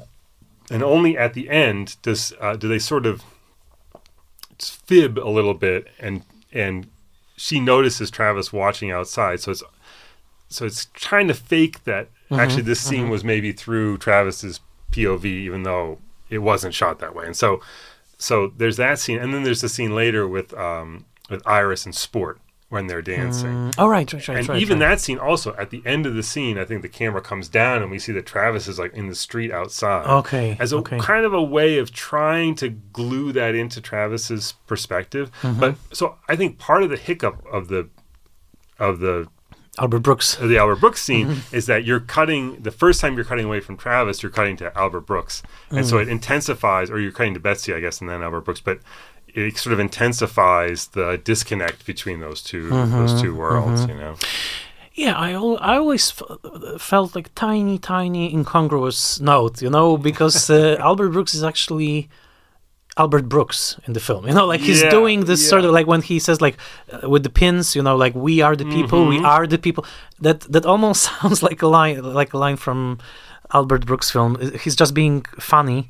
[0.70, 3.22] and only at the end does uh, do they sort of
[4.60, 6.88] fib a little bit, and and
[7.36, 9.62] she notices Travis watching outside, so it's
[10.48, 14.60] so it's trying to fake that actually this scene was maybe through Travis's
[14.92, 15.98] POV, even though
[16.30, 17.60] it wasn't shot that way, and so
[18.18, 21.94] so there's that scene, and then there's the scene later with um, with Iris and
[21.94, 23.48] Sport when they're dancing.
[23.70, 24.38] Mm, oh, right, right, right.
[24.38, 24.88] and right, even right.
[24.88, 27.80] that scene also at the end of the scene, I think the camera comes down
[27.80, 30.04] and we see that Travis is like in the street outside.
[30.06, 30.98] Okay, As a okay.
[30.98, 35.30] kind of a way of trying to glue that into Travis's perspective.
[35.42, 35.60] Mm-hmm.
[35.60, 37.88] But so I think part of the hiccup of the
[38.78, 39.28] of the
[39.78, 40.38] Albert Brooks.
[40.38, 41.54] of the Albert Brooks scene Mm-hmm.
[41.54, 44.76] is that you're cutting the first time you're cutting away from Travis, you're cutting to
[44.76, 45.88] Albert Brooks, and Mm.
[45.90, 48.80] so it intensifies, or you're cutting to Betsy, I guess, and then Albert Brooks, but
[49.36, 52.92] it sort of intensifies the disconnect between those 2 Mm-hmm.
[52.98, 53.80] those two worlds.
[53.90, 54.14] You know,
[55.04, 60.48] Yeah, I, al- I always f- felt like tiny, tiny incongruous note, you know, because
[60.50, 62.08] uh, Albert Brooks is actually
[62.96, 64.26] Albert Brooks in the film.
[64.26, 66.56] You know, like he's Yeah, doing this sort of like when he says like
[66.90, 69.26] uh, with the pins, you know, like we are the people, we Mm-hmm.
[69.34, 69.84] are the people.
[70.22, 72.98] That that almost sounds like a line, like a line from
[73.52, 74.36] Albert Brooks film.
[74.64, 75.88] He's just being funny.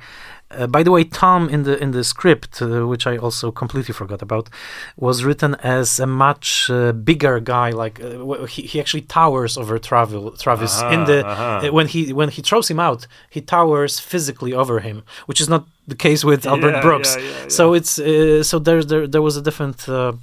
[0.49, 3.93] Uh, by the way, Tom in the in the script, uh, which I also completely
[3.93, 4.47] forgot about,
[4.95, 7.71] was written as a much uh, bigger guy.
[7.71, 11.67] Like uh, w- he, he actually towers over Travel, Travis in the uh-huh.
[11.67, 15.49] uh, when he when he throws him out, he towers physically over him, which is
[15.49, 17.15] not the case with Albert Yeah, Brooks.
[17.17, 20.13] yeah, yeah, So it's uh, so there's there there was a different uh,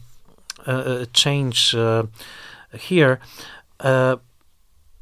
[0.67, 2.05] uh, change uh,
[2.79, 3.19] here.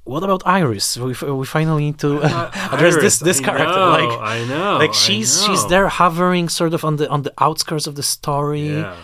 [0.04, 0.96] What about Iris?
[0.96, 3.66] We, we finally need to uh, address this this I character.
[3.66, 7.32] know, like I know, like she's she's there hovering sort of on the on the
[7.38, 8.96] outskirts of the story Yeah.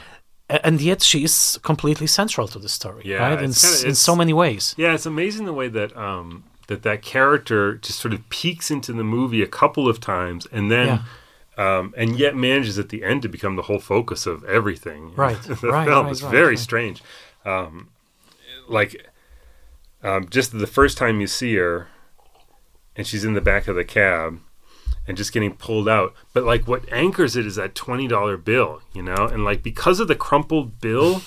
[0.65, 4.17] and yet she is completely central to the story Yeah, right in, kinda- in so
[4.17, 8.21] many ways Yeah, it's amazing the way that um, that that character just sort of
[8.29, 11.01] peeks into the movie a couple of times, and then.
[11.69, 15.13] Um, and yet manages at the end to become the whole focus of everything.
[15.17, 16.05] Right, the right, film.
[16.05, 17.03] right, it's right, very strange.
[17.45, 17.89] Um,
[18.69, 18.93] like,
[20.03, 21.89] um, just the first time you see her,
[22.97, 24.41] and she's in the back of the cab,
[25.07, 26.15] and just getting pulled out.
[26.33, 30.01] But like, what anchors it is that twenty dollar bill, you know, and like because
[30.01, 31.23] of the crumpled bill,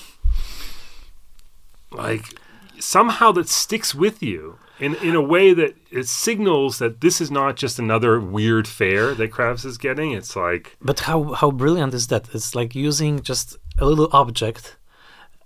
[1.90, 2.38] like
[2.78, 7.30] somehow that sticks with you in in a way that it signals that this is
[7.30, 10.12] not just another weird fare that Travis is getting.
[10.12, 14.76] It's like but how how brilliant is that it's like using just a little object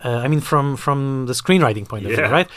[0.05, 2.49] uh, i mean from from the screenwriting point of view right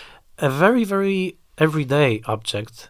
[0.41, 2.89] a very very everyday object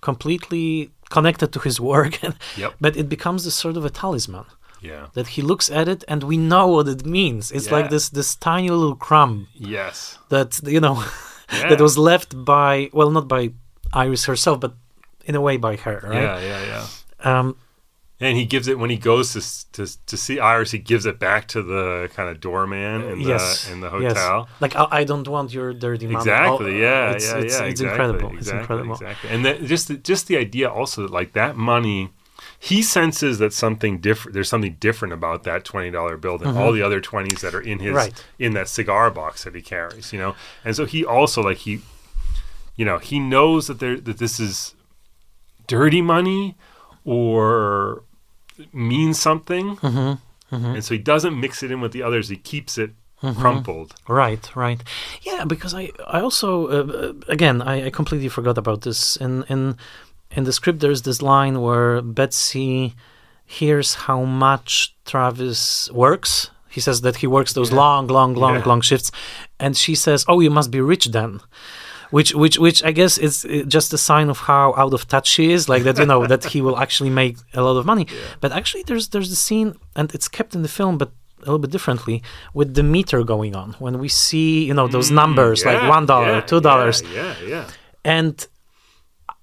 [0.00, 2.18] completely connected to his work.
[2.56, 2.74] Yep.
[2.80, 4.44] but it becomes this sort of a talisman.
[4.82, 7.52] Yeah, that he looks at it and we know what it means.
[7.52, 11.04] It's like this this tiny little crumb yes, that you know
[11.52, 11.68] Yeah.
[11.70, 13.42] that was left by well not by
[13.92, 14.72] iris herself but
[15.26, 16.22] in a way by her right?
[16.22, 16.84] Yeah, yeah, yeah.
[17.40, 17.56] um
[18.22, 19.40] And he gives it when he goes to
[19.72, 20.72] to to see Iris.
[20.72, 24.12] He gives it back to the kind of doorman in the yes in the yes.
[24.12, 24.48] hotel.
[24.60, 26.80] like I, I don't want your dirty money Exactly.
[26.80, 27.12] Yeah.
[27.12, 27.38] it's, yeah.
[27.38, 27.64] it's, yeah.
[27.64, 29.30] it's exactly, incredible it's incredible Exactly.
[29.30, 32.10] And that, just the, just the idea also that like that money,
[32.58, 34.34] he senses that something different.
[34.34, 37.60] There's something different about that twenty dollar bill than all the other twenties that are
[37.62, 37.96] in his Mm-hmm.
[37.96, 38.24] Right.
[38.38, 40.12] in that cigar box that he carries.
[40.12, 41.80] You know, and so he also like he,
[42.76, 44.74] you know, he knows that there that this is
[45.66, 46.56] dirty money
[47.04, 48.02] or
[48.72, 49.76] means something.
[49.76, 50.64] Mm-hmm.
[50.64, 52.28] And so he doesn't mix it in with the others.
[52.28, 52.90] He keeps it
[53.22, 53.38] Mm-hmm.
[53.42, 53.92] crumpled.
[54.08, 54.82] Right, right.
[55.20, 59.16] Yeah, because I, I also, uh, uh, again, I, I completely forgot about this.
[59.16, 59.76] In in
[60.30, 62.94] in the script, there's this line where Betsy
[63.44, 66.50] hears how much Travis works.
[66.70, 68.64] He says that he works those long, long, long, Yeah.
[68.64, 69.10] long shifts,
[69.58, 71.40] and she says, "Oh, you must be rich then."
[72.10, 75.30] Which, which, which I guess is uh, just a sign of how out of touch
[75.36, 75.68] he is.
[75.68, 78.06] Like that, you know, that he will actually make a lot of money.
[78.40, 81.58] But actually, there's there's the scene, and it's kept in the film, but a little
[81.58, 85.78] bit differently with the meter going on when we see you know those numbers like
[85.78, 87.66] Mm, Yeah, one dollar yeah, two dollars Yeah, yeah, yeah.
[88.04, 88.46] and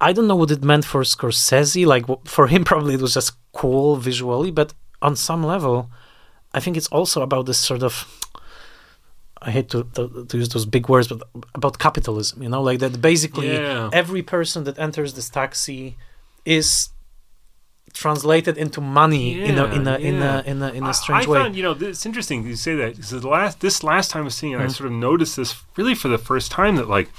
[0.07, 2.05] i don't know what it meant for scorsese like
[2.35, 4.69] for him probably it was just cool visually but
[5.01, 5.89] on some level
[6.53, 7.93] i think it's also about this sort of
[9.41, 11.21] I hate to, to, to use those big words, but
[11.53, 13.89] about capitalism, you know, like that basically Yeah.
[13.93, 15.95] every person that enters this taxi
[16.45, 16.89] is
[17.93, 21.25] translated into money in a in a in a in a in I- a strange
[21.27, 21.39] I way.
[21.39, 24.25] found, you know, it's interesting you say that because the last this last time I
[24.25, 24.71] was seeing it, I Mm.
[24.71, 27.09] sort of noticed this really for the first time that, like,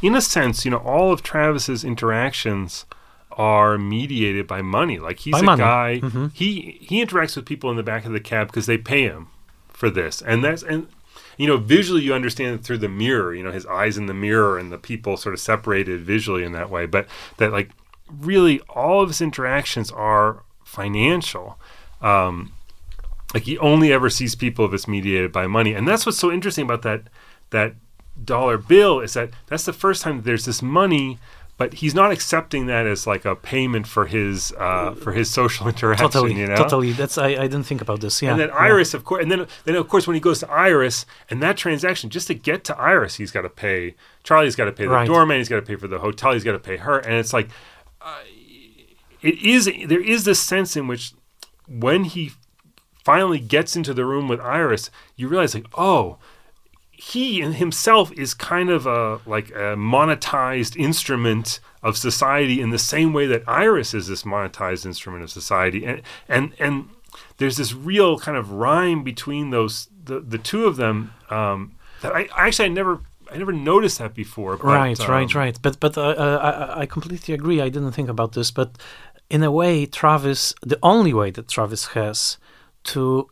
[0.00, 2.86] in a sense, you know, all of Travis's interactions
[3.32, 4.98] are mediated by money.
[4.98, 5.62] Like he's By a money.
[5.62, 6.24] Mm-hmm.
[6.26, 9.02] guy he he interacts with people in the back of the cab because they pay
[9.02, 9.28] him
[9.68, 10.86] for this, and that's and.
[11.36, 13.34] You know, visually, you understand it through the mirror.
[13.34, 16.52] You know, his eyes in the mirror, and the people sort of separated visually in
[16.52, 16.86] that way.
[16.86, 17.06] But
[17.38, 17.70] that, like,
[18.10, 21.58] really, all of his interactions are financial.
[22.00, 22.52] Um,
[23.34, 26.30] like he only ever sees people if it's mediated by money and that's what's so
[26.30, 27.02] interesting about that
[27.50, 27.74] that
[28.22, 31.18] dollar bill is that that's the first time that there's this money
[31.62, 35.68] but he's not accepting that as like a payment for his uh, for his social
[35.72, 36.10] interaction.
[36.10, 36.56] Totally, you know?
[36.56, 36.90] totally.
[36.90, 38.20] That's I, I didn't think about this.
[38.20, 38.32] Yeah.
[38.32, 38.56] And then yeah.
[38.56, 41.56] Iris, of course, and then then of course when he goes to Iris and that
[41.56, 43.94] transaction, just to get to Iris, he's got to pay.
[44.24, 45.06] Charlie's got to pay the Right.
[45.06, 45.36] doorman.
[45.38, 46.32] He's got to pay for the hotel.
[46.32, 47.48] He's got to pay her, and it's like,
[48.00, 48.22] uh,
[49.20, 49.66] it is.
[49.86, 51.12] There is this sense in which
[51.68, 52.32] when he
[53.04, 56.18] finally gets into the room with Iris, you realize like, oh,
[57.10, 62.78] he in himself is kind of a like a monetized instrument of society in the
[62.78, 66.88] same way that Iris is this monetized instrument of society, and and and
[67.38, 72.14] there's this real kind of rhyme between those the the two of them um, that
[72.14, 73.00] I, actually I never
[73.32, 74.56] I never noticed that before.
[74.56, 75.58] But, right, right, um, right.
[75.60, 77.60] But but uh, uh, I, I completely agree.
[77.60, 78.78] I didn't think about this, but
[79.28, 82.38] in a way, Travis, the only way that Travis has
[82.84, 83.28] to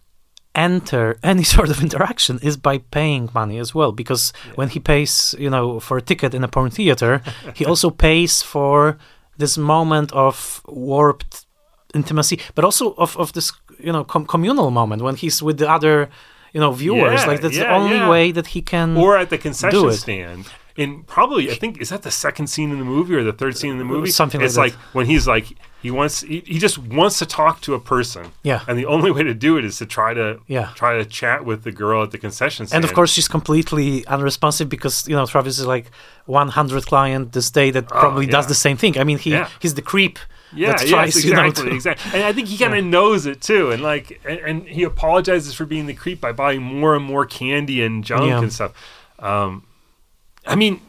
[0.54, 3.92] enter any sort of interaction is by paying money as well.
[3.92, 7.22] Because when he pays, you know, for a ticket in a porn theater,
[7.54, 8.98] he also pays for
[9.38, 11.46] this moment of warped
[11.94, 15.68] intimacy, but also of, of this, you know, com- communal moment when he's with the
[15.68, 16.08] other,
[16.52, 17.20] you know, viewers.
[17.20, 18.08] Yeah, like that's the only yeah.
[18.08, 18.96] way that he can.
[18.96, 20.46] or at the concession stand.
[20.76, 23.56] And probably, I think, is that the second scene in the movie or the third
[23.56, 24.10] scene in the movie?
[24.10, 24.60] Something like It's that.
[24.60, 25.46] like when he's like
[25.82, 28.32] he wants he, he just wants to talk to a person.
[28.42, 28.60] Yeah.
[28.68, 30.70] And the only way to do it is to try to Yeah.
[30.74, 32.84] try to chat with the girl at the concession stand.
[32.84, 35.90] and of course she's completely unresponsive because you know Travis is like
[36.26, 38.48] 100 client this day that probably does Oh, yeah.
[38.48, 38.98] the same thing.
[38.98, 39.48] I mean he Yeah.
[39.58, 40.18] he's the creep
[40.52, 42.10] yeah, that yes, tries you know exactly, exactly.
[42.14, 43.70] And I think he kind of knows it too.
[43.70, 47.24] And like, and, and he apologizes for being the creep by buying more and more
[47.24, 48.42] candy and junk Yeah.
[48.42, 48.72] and stuff.
[49.20, 49.62] Um,
[50.46, 50.80] I mean,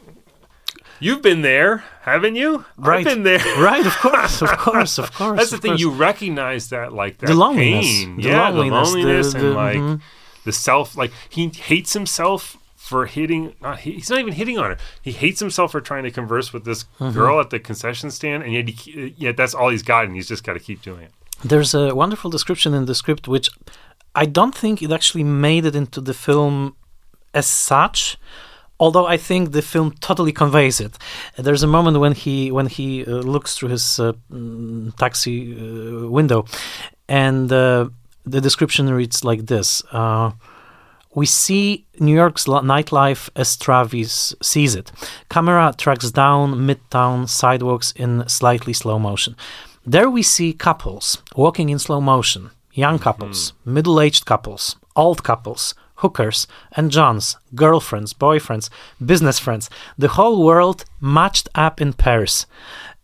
[1.00, 2.64] you've been there, haven't you?
[2.76, 2.98] Right.
[3.06, 3.38] I've been there.
[3.58, 5.72] right of course of course of course That's the thing.
[5.72, 5.80] course.
[5.80, 7.86] You recognize that, like that The loneliness.
[7.86, 8.16] pain.
[8.16, 10.00] The yeah, loneliness, the the- loneliness, the- and like mhm.
[10.44, 10.96] the self.
[10.96, 13.54] Like he hates himself for hitting.
[13.60, 14.76] Not he's not even hitting on her.
[15.02, 17.12] He hates himself for trying to converse with this Mm-hmm.
[17.18, 20.28] girl at the concession stand, and yet, he, yet that's all he's got, and he's
[20.28, 21.10] just got to keep doing it.
[21.44, 23.50] There's a wonderful description in the script which
[24.14, 26.76] I don't think it actually made it into the film
[27.34, 28.16] as such.
[28.82, 30.98] Although I think the film totally conveys it.
[31.36, 36.08] There's a moment when he when he uh, looks through his uh, mm, taxi uh,
[36.08, 36.46] window,
[37.08, 37.90] and uh,
[38.26, 40.32] the description reads like this: uh,
[41.14, 44.90] We see New York's nightlife as Travis sees it.
[45.28, 49.36] Camera tracks down midtown sidewalks in slightly slow motion.
[49.86, 55.74] There we see couples walking in slow motion, young couples, middle aged couples, old couples,
[56.02, 56.46] hookers
[56.76, 58.68] and johns, girlfriends, boyfriends,
[59.04, 62.46] business friends, the whole world matched up in pairs.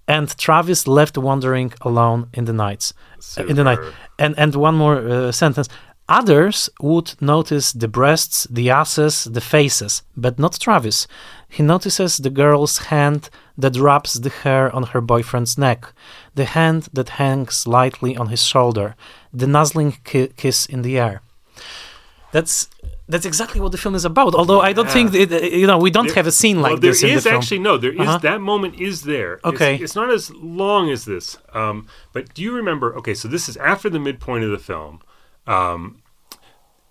[0.06, 2.94] And Travis left wandering alone in the nights.
[3.38, 3.78] uh, In the night.
[4.18, 5.68] And and one more uh, sentence.
[6.08, 11.06] Others would notice the breasts, the asses, the faces, but not Travis.
[11.48, 13.28] He notices the girl's hand
[13.60, 15.92] that rubs the hair on her boyfriend's neck,
[16.34, 18.94] the hand that hangs lightly on his shoulder,
[19.34, 21.20] the nuzzling ki- kiss in the air.
[22.32, 22.68] That's
[23.08, 24.34] that's exactly what the film is about.
[24.34, 26.80] Although I don't think it, you know we don't There- have a scene like well,
[26.80, 27.36] this in the film.
[27.36, 27.78] actually no.
[27.78, 28.18] There is- Uh-huh.
[28.18, 29.40] that moment is there.
[29.44, 29.76] Okay.
[29.76, 31.38] it's, not as long as this.
[31.54, 32.94] Um, but do you remember?
[32.98, 35.00] Okay, so this is after the midpoint of the film.
[35.46, 36.02] Um,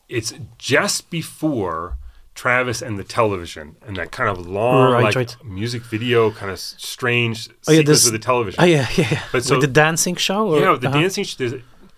[0.09, 1.97] it's just before
[2.33, 5.35] Travis and the television and that kind of long Right, like right.
[5.43, 8.59] music video kind of strange Oh, yeah, sequence with the television.
[8.61, 9.23] Oh yeah, yeah, yeah.
[9.31, 10.47] But so- With the dancing show.
[10.53, 10.99] Or, Yeah, the uh-huh.
[10.99, 11.23] dancing.
[11.25, 11.37] sh-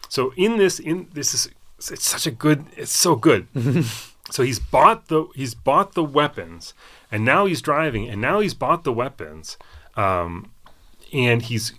[0.10, 1.50] so in this, in this is
[1.80, 2.66] it's such a good.
[2.76, 3.48] It's so good.
[4.32, 6.74] so he's bought the he's bought the weapons,
[7.12, 9.58] and now he's driving, and now he's bought the weapons,
[9.96, 10.52] um,
[11.14, 11.74] and he's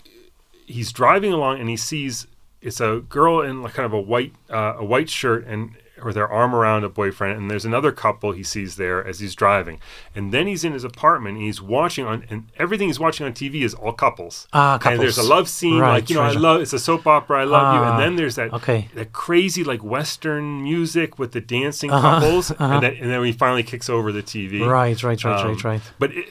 [0.66, 2.26] he's driving along, and he sees
[2.62, 6.14] it's a girl in like kind of a white uh, a white shirt and with
[6.14, 9.78] their arm around a boyfriend, and there's another couple he sees there as he's driving,
[10.14, 13.32] and then he's in his apartment and he's watching on, and everything he's watching on
[13.32, 14.48] TV is all couples.
[14.52, 17.06] Ah, And there's a love scene, Right, like you know, I love it's a soap
[17.06, 18.88] opera, I love you, Ah, and then there's that okay.
[18.94, 22.64] that crazy like western music with the dancing Uh-huh, couples, uh-huh.
[22.64, 24.66] and then and then he finally kicks over the TV.
[24.66, 25.82] Right, right, right, Um, right, right.
[25.98, 26.26] But it,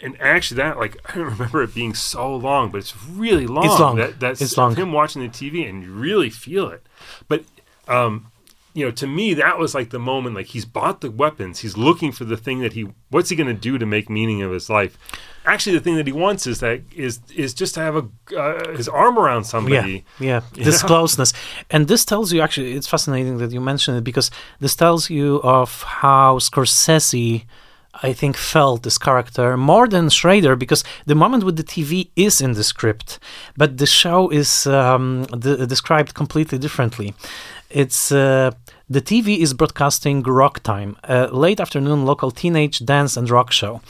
[0.00, 3.66] and actually, that like I don't remember it being so long, but it's really long.
[3.66, 3.96] It's long.
[3.96, 4.74] That, that's It's long.
[4.74, 6.84] him watching the TV, and you really feel it.
[7.28, 7.44] But
[7.86, 8.31] um,
[8.74, 10.34] you know, to me, that was like the moment.
[10.34, 11.60] Like he's bought the weapons.
[11.60, 12.88] He's looking for the thing that he.
[13.10, 14.96] What's he going to do to make meaning of his life?
[15.44, 18.04] Actually, the thing that he wants is that is is just to have a
[18.38, 20.04] uh, his arm around somebody.
[20.18, 20.86] Yeah, yeah, this Yeah.
[20.88, 21.32] closeness,
[21.70, 22.72] and this tells you actually.
[22.74, 27.44] It's fascinating that you mention it because this tells you of how Scorsese,
[28.02, 32.40] I think, felt this character more than Schrader because the moment with the TV is
[32.40, 33.18] in the script,
[33.56, 37.14] but the show is um, de- described completely differently.
[37.74, 38.50] It's uh,
[38.90, 43.80] the TV is broadcasting Rock Time, a late afternoon local teenage dance and rock show.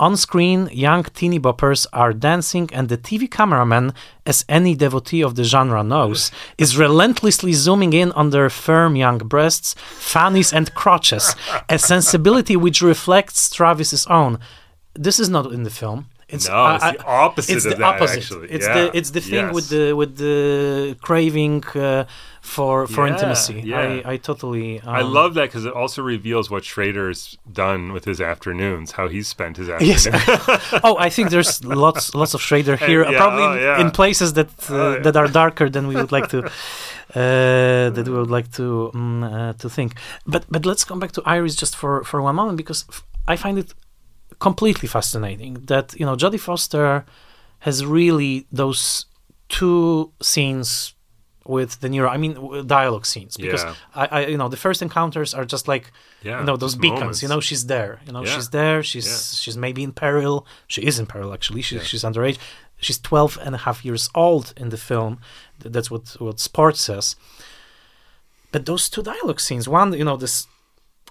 [0.00, 3.94] On screen, young teeny boppers are dancing, and the TV cameraman,
[4.26, 9.18] as any devotee of the genre knows, is relentlessly zooming in on their firm young
[9.18, 11.36] breasts, fannies, and crotches,
[11.68, 14.40] a sensibility which reflects Travis's own.
[14.94, 16.06] This is not in the film.
[16.30, 17.94] It's, no, it's the opposite it's of the that.
[17.94, 18.18] Opposite.
[18.18, 18.74] Actually, it's yeah.
[18.74, 19.54] the it's the thing yes.
[19.54, 22.04] with the with the craving uh,
[22.42, 23.62] for for Yeah, intimacy.
[23.64, 23.78] yeah.
[24.04, 24.80] I I totally.
[24.80, 29.08] Um, I love that because it also reveals what Schrader's done with his afternoons, how
[29.08, 30.04] he's spent his afternoons.
[30.06, 30.80] Yes.
[30.84, 34.50] oh, I think there's lots lots of Schrader here, yeah, probably oh, in- places that
[34.70, 36.38] uh, Oh, that are darker than we would like to
[37.14, 39.94] uh, that we would like to um, uh, to think.
[40.26, 42.84] But but let's come back to Iris just for for one moment because
[43.26, 43.72] I find it
[44.38, 47.04] completely fascinating that you know Jodie Foster
[47.60, 49.06] has really those
[49.48, 50.94] two scenes
[51.44, 52.08] with De Niro.
[52.10, 53.74] I mean dialogue scenes because Yeah.
[53.94, 55.90] I, I you know the first encounters are just like
[56.22, 57.00] Yeah, you know those beacons.
[57.00, 57.22] moments.
[57.22, 58.00] You know she's there.
[58.06, 58.34] You know Yeah.
[58.34, 58.82] she's there.
[58.82, 60.46] She's she's maybe in peril.
[60.66, 61.62] She is in peril actually.
[61.62, 61.82] She, Yeah.
[61.82, 62.38] She's underage.
[62.80, 65.18] She's 12 and a half years old in the film.
[65.58, 67.16] That's what what Sport says.
[68.52, 70.46] But those two dialogue scenes, one you know this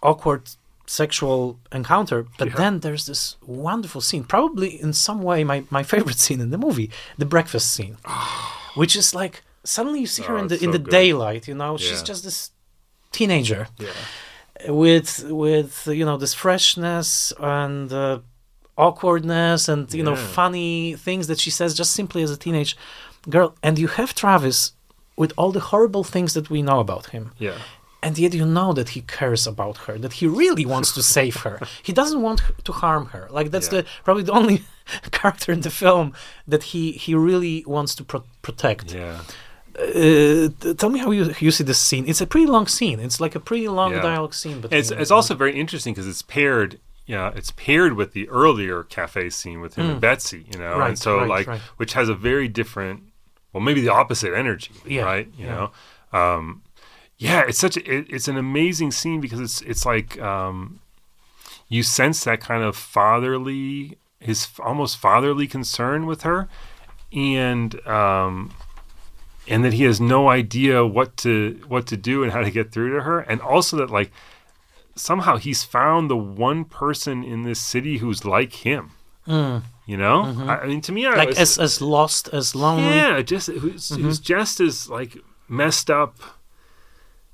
[0.01, 0.43] awkward
[0.89, 2.55] sexual encounter, but Yeah.
[2.55, 6.57] then there's this wonderful scene, probably in some way my, my favorite scene in the
[6.57, 7.97] movie, the breakfast scene,
[8.75, 10.91] which is like suddenly you see her Oh, in the it's in so the good.
[10.91, 11.47] daylight.
[11.47, 12.51] You know, she's just this
[13.11, 14.71] teenager Yeah.
[14.85, 18.19] with with you know this freshness and uh,
[18.77, 22.77] awkwardness and you know funny things that she says just simply as a teenage
[23.29, 24.73] girl and you have Travis
[25.15, 27.57] with all the horrible things that we know about him Yeah.
[28.07, 31.35] And yet you know that he cares about her that he really wants to save
[31.45, 31.55] her
[31.87, 33.81] he doesn't want to harm her like that's Yeah.
[33.81, 34.57] the probably the only
[35.19, 36.07] character in the film
[36.51, 39.19] that he he really wants to pro- protect Yeah.
[39.79, 40.49] uh,
[40.79, 43.35] tell me how you you see this scene it's a pretty long scene it's like
[43.35, 44.01] a pretty long Yeah.
[44.01, 46.79] dialogue scene but It's it's also very interesting because it's paired.
[47.05, 50.79] Yeah, it's paired with the earlier cafe scene with him and Betsy, you know, Mm.
[50.79, 51.61] Right, and so right, like, right.
[51.79, 52.97] which has a very different,
[53.53, 55.27] well, maybe the opposite energy, Yeah, right?
[55.39, 55.55] You yeah.
[55.55, 56.61] know, um,
[57.17, 60.79] yeah, it's such a, it, it's an amazing scene because it's it's like um,
[61.67, 66.47] you sense that kind of fatherly, his almost fatherly concern with her,
[67.11, 68.53] and um,
[69.47, 72.71] and that he has no idea what to what to do and how to get
[72.71, 74.11] through to her, and also that like
[74.95, 78.91] somehow he's found the one person in this city who's like him.
[79.85, 81.17] You know, I, I mean, to me, I Mm.
[81.17, 82.95] like was, as as lost as lonely.
[82.95, 85.17] Yeah, just who's, who's just as like
[85.49, 86.19] messed up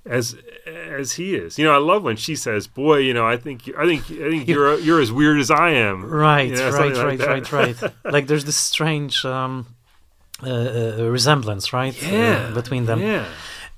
[0.05, 0.35] as
[0.65, 1.57] as he is.
[1.57, 4.29] You know, I love when she says, "Boy, you know, I think I think I
[4.29, 7.51] think you're you're as weird as I am." right You know, right right, like right
[7.51, 9.67] right like there's this strange um
[10.41, 13.01] uh, uh, resemblance right uh, between them.
[13.01, 13.25] Yeah,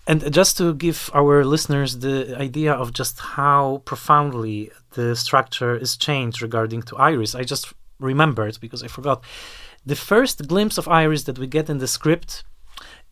[0.07, 5.97] and just to give our listeners the idea of just how profoundly the structure is
[5.97, 9.23] changed regarding to iris i just remembered because i forgot.
[9.87, 12.43] The first glimpse of iris that we get in the script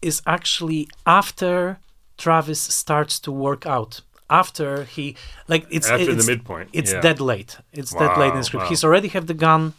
[0.01, 1.79] is actually after
[2.17, 5.15] travis starts to work out after he
[5.47, 7.01] like it's after it's, the midpoint, it's yeah.
[7.01, 7.57] dead late.
[7.71, 8.63] It's dead late in the script.
[8.63, 8.69] wow.
[8.69, 9.73] He's already have the gun.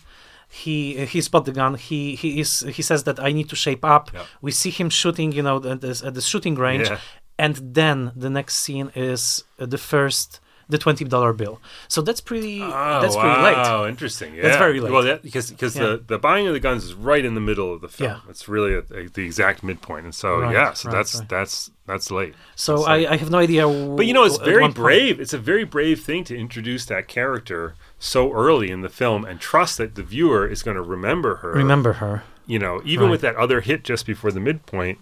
[0.48, 1.74] He he spot the gun.
[1.74, 4.10] He he is he says that I need to shape up.
[4.12, 4.24] Yeah.
[4.40, 7.00] We see him shooting, you know, at the, at the shooting range, Yeah.
[7.38, 11.60] and then the next scene is the first the twenty dollar bill.
[11.88, 13.22] So that's pretty Oh, that's wow.
[13.22, 13.66] pretty late.
[13.66, 14.34] Oh, interesting.
[14.34, 14.42] Yeah.
[14.42, 14.92] That's very late.
[14.92, 15.82] Well, that, because because Yeah.
[15.82, 18.10] the, the buying of the guns is right in the middle of the film.
[18.10, 18.20] Yeah.
[18.30, 21.28] It's really at, the exact midpoint, and so Right, yeah, so right, that's right.
[21.28, 22.34] that's that's late.
[22.56, 23.06] So That's I, late.
[23.08, 23.66] I have no idea.
[23.68, 25.20] But you know, it's very one point- brave.
[25.20, 29.38] It's a very brave thing to introduce that character so early in the film and
[29.40, 31.52] trust that the viewer is going to remember her.
[31.52, 34.98] Remember her, you know, even with that other hit just before the midpoint,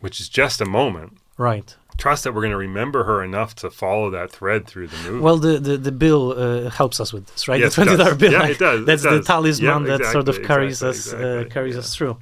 [0.00, 1.16] which is just a moment.
[1.38, 1.74] right?
[1.98, 5.20] Trust that we're going to remember her enough to follow that thread through the movie.
[5.20, 7.58] Well, the, the, the bill uh, helps us with this, right?
[7.58, 8.32] Yes, the twenty dollar bill.
[8.32, 11.46] Yeah, like, it does, it That's the talisman Yeah, that sort of carries exactly, us
[11.46, 11.78] uh, carries yeah.
[11.80, 12.18] us through.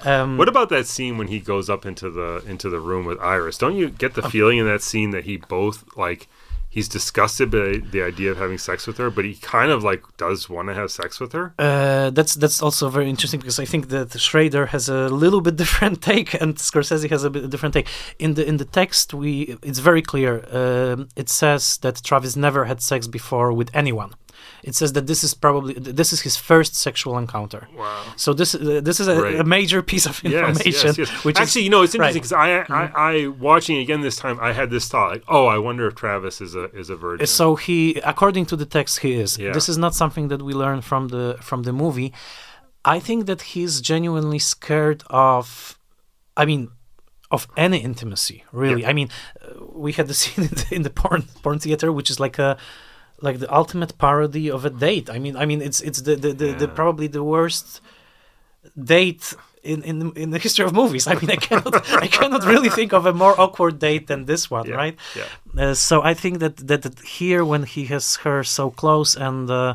[0.00, 3.18] Um, What about that scene when he goes up into the into the room with
[3.20, 3.58] Iris?
[3.58, 6.26] Don't you get the Um, feeling in that scene that he both like
[6.74, 10.02] he's disgusted by the idea of having sex with her, but he kind of like
[10.16, 11.54] does want to have sex with her?
[11.58, 15.56] Uh, that's that's also very interesting because I think that Schrader has a little bit
[15.62, 17.88] different take and Scorsese has a bit different take.
[18.18, 20.30] In the in the text, we it's very clear.
[20.60, 24.12] Um, it says that Travis never had sex before with anyone.
[24.70, 27.62] It says that this is probably this is his first sexual encounter.
[27.76, 28.02] Wow.
[28.16, 29.40] So this uh, this is a, Right.
[29.40, 30.88] a major piece of information.
[30.88, 31.10] yes, yes.
[31.26, 32.48] Which Actually, is, you know, it's interesting because I,
[32.80, 35.94] I, I, watching again this time, I had this thought like, oh, I wonder if
[35.94, 37.26] Travis is a is a virgin.
[37.26, 37.78] So he,
[38.12, 39.30] according to the text, he is.
[39.38, 39.52] Yeah.
[39.52, 42.10] This is not something that we learn from the from the movie.
[42.96, 45.78] I think that he's genuinely scared of.
[46.42, 46.62] I mean,
[47.30, 48.84] of any intimacy, really.
[48.90, 49.08] I mean,
[49.42, 52.38] uh, we had the scene in the, in the porn porn theater, which is like
[52.38, 52.56] a
[53.20, 55.08] like the ultimate parody of a date.
[55.10, 57.80] I mean, I mean, it's it's the the, the, the probably the worst
[58.82, 61.06] date in, in in the history of movies.
[61.12, 64.50] I mean, I cannot I cannot really think of a more awkward date than this
[64.50, 64.96] one, Yeah, right?
[65.16, 65.28] yeah.
[65.70, 69.50] Uh, so I think that, that that here when he has her so close and
[69.50, 69.74] uh,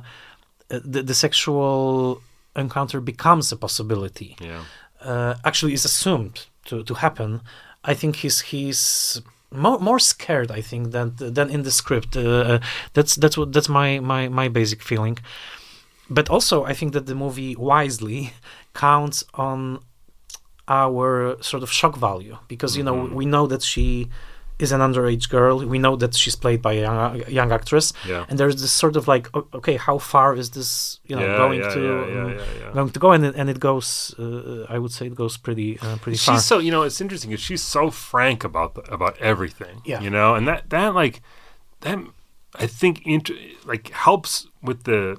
[0.68, 2.22] the the sexual
[2.56, 4.64] encounter becomes a possibility, Yeah.
[5.02, 7.42] uh, actually is assumed to, to happen.
[7.84, 9.22] I think he's he's
[9.52, 10.52] more, more scared.
[10.52, 12.16] I think than than in the script.
[12.16, 12.60] Uh, uh,
[12.94, 15.18] that's that's what that's my, my my basic feeling.
[16.10, 18.34] But also, I think that the movie wisely
[18.74, 19.80] counts on
[20.68, 23.14] our sort of shock value because you know Mhm.
[23.14, 24.08] we know that she
[24.60, 25.66] is an underage girl.
[25.66, 28.26] We know that she's played by a young, young actress, Yeah.
[28.28, 31.60] and there's this sort of like, okay, how far is this, you know, yeah, going
[31.62, 31.82] yeah, to
[32.68, 33.12] um, going to go?
[33.14, 36.36] And it, and it goes, uh, I would say, it goes pretty uh, pretty far.
[36.36, 40.02] she's so you know it's interesting because she's so frank about the, about everything Yeah.
[40.02, 41.22] you know and that that like
[41.82, 41.98] that
[42.56, 43.32] i think int-
[43.66, 45.18] like helps with the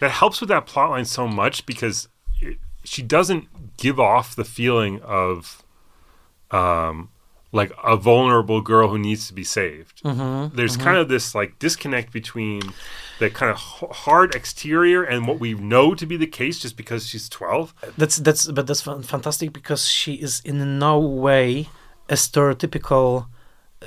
[0.00, 2.08] that helps with that plot line so much because
[2.40, 5.62] it, she doesn't give off the feeling of
[6.50, 7.10] um
[7.52, 10.84] like a vulnerable girl who needs to be saved Mhm, there's mhm.
[10.84, 12.60] kind of this like disconnect between
[13.18, 16.76] the kind of h- hard exterior and what we know to be the case just
[16.76, 21.68] because she's 12 That's that's but that's fantastic because she is in no way
[22.08, 23.26] a stereotypical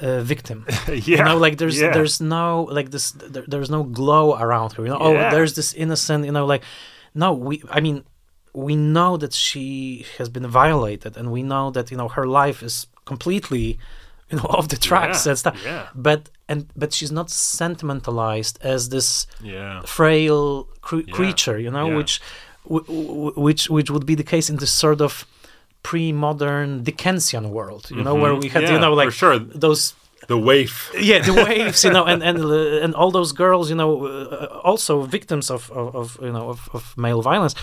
[0.01, 0.65] uh, victim.
[0.87, 1.93] yeah You know, like there's yeah.
[1.93, 4.83] there's no like this there, there's no glow around her.
[4.83, 5.27] You know, Yeah.
[5.27, 6.25] oh, there's this innocent.
[6.25, 6.63] You know, like
[7.13, 7.61] no, we.
[7.69, 8.03] I mean,
[8.67, 12.63] we know that she has been violated, and we know that you know her life
[12.63, 13.77] is completely,
[14.29, 15.55] you know, off the tracks Yeah, and stuff.
[15.65, 15.87] yeah.
[15.95, 22.21] But and but she's not sentimentalized as this yeah frail creature, you know, which
[22.67, 25.25] w- w- which which would be the case in this sort of
[25.83, 28.41] pre-modern Dickensian world, you know, where Mhm.
[28.43, 29.37] we had you know like sure.
[29.63, 29.93] those
[30.29, 30.73] the waif
[31.11, 34.61] yeah the waves you know and and uh, and all those girls you know uh,
[34.69, 37.53] also victims of, of, of you know of, of male violence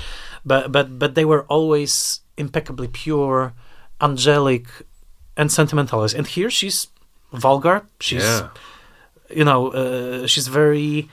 [0.45, 3.55] but but but they were always impeccably pure
[4.09, 4.67] angelic
[5.37, 6.89] and sentimentalized and here she's
[7.33, 7.87] vulgar.
[8.01, 8.49] She's yeah.
[9.31, 11.09] you know uh, she's very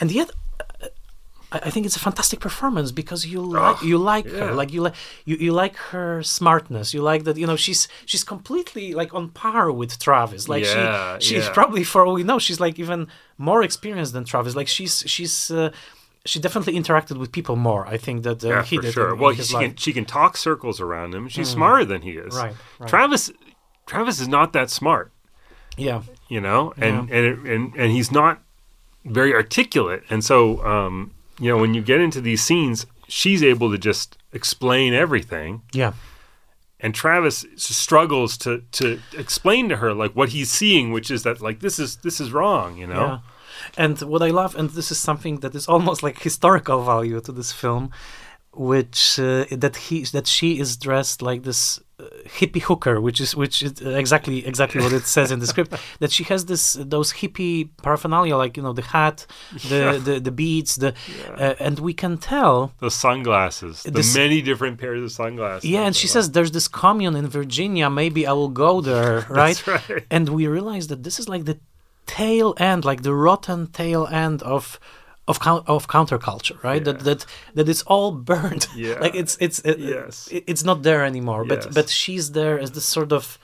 [0.00, 0.88] and yet uh,
[1.52, 4.46] I, I think it's a fantastic performance because you like you like yeah.
[4.46, 4.94] her like you like
[5.24, 6.94] you, you like her smartness.
[6.94, 10.48] You like that you know she's she's completely like on par with Travis.
[10.48, 13.08] Like Yeah, she she's probably for all we know she's like even
[13.38, 14.54] more experienced than Travis.
[14.54, 15.70] Like she's she's uh,
[16.26, 19.14] she definitely interacted with people more I think that uh, yeah he for did sure.
[19.14, 21.28] in, well in she can, she can talk circles around him.
[21.28, 22.34] She's smarter than he is.
[22.34, 22.88] Right, right.
[22.88, 23.30] travis
[23.90, 25.12] travis is not that smart
[25.76, 26.02] yeah.
[26.28, 28.42] you know and and, it, and and he's not
[29.04, 30.02] very articulate.
[30.10, 34.16] And so um you know when you get into these scenes she's able to just
[34.32, 35.62] explain everything.
[35.72, 35.92] Yeah.
[36.82, 41.40] And Travis struggles to to explain to her like what he's seeing, which is that
[41.40, 43.06] like this is this is wrong, you know.
[43.06, 43.18] Yeah.
[43.76, 47.32] And what I love, and this is something that is almost like historical value to
[47.32, 47.90] this film,
[48.52, 51.80] which uh, that he that she is dressed like this
[52.38, 55.72] hippie hooker, which is which is exactly exactly what it says in the script.
[56.00, 59.26] That she has this those hippie paraphernalia, like you know the hat,
[59.68, 59.98] the Yeah.
[60.06, 60.90] the, the beads, the
[61.44, 62.72] uh, and we can tell.
[62.80, 65.68] the sunglasses, the This- many different pairs of sunglasses.
[65.70, 67.86] Yeah, and she says there's this commune in Virginia.
[67.90, 69.56] Maybe I will go there, right?
[69.66, 70.04] That's right.
[70.10, 71.58] and we realize that this is like the
[72.06, 74.80] tail end, like the rotten tail end of
[75.30, 76.84] of of counterculture, right?
[76.84, 77.04] That Yeah.
[77.08, 77.20] that
[77.56, 78.64] that it's all burned.
[78.86, 79.04] Yeah.
[79.04, 80.28] like it's it's it, Yes.
[80.34, 81.42] it- it's not there anymore.
[81.44, 81.66] But Yes.
[81.66, 83.38] but but she's there as this sort of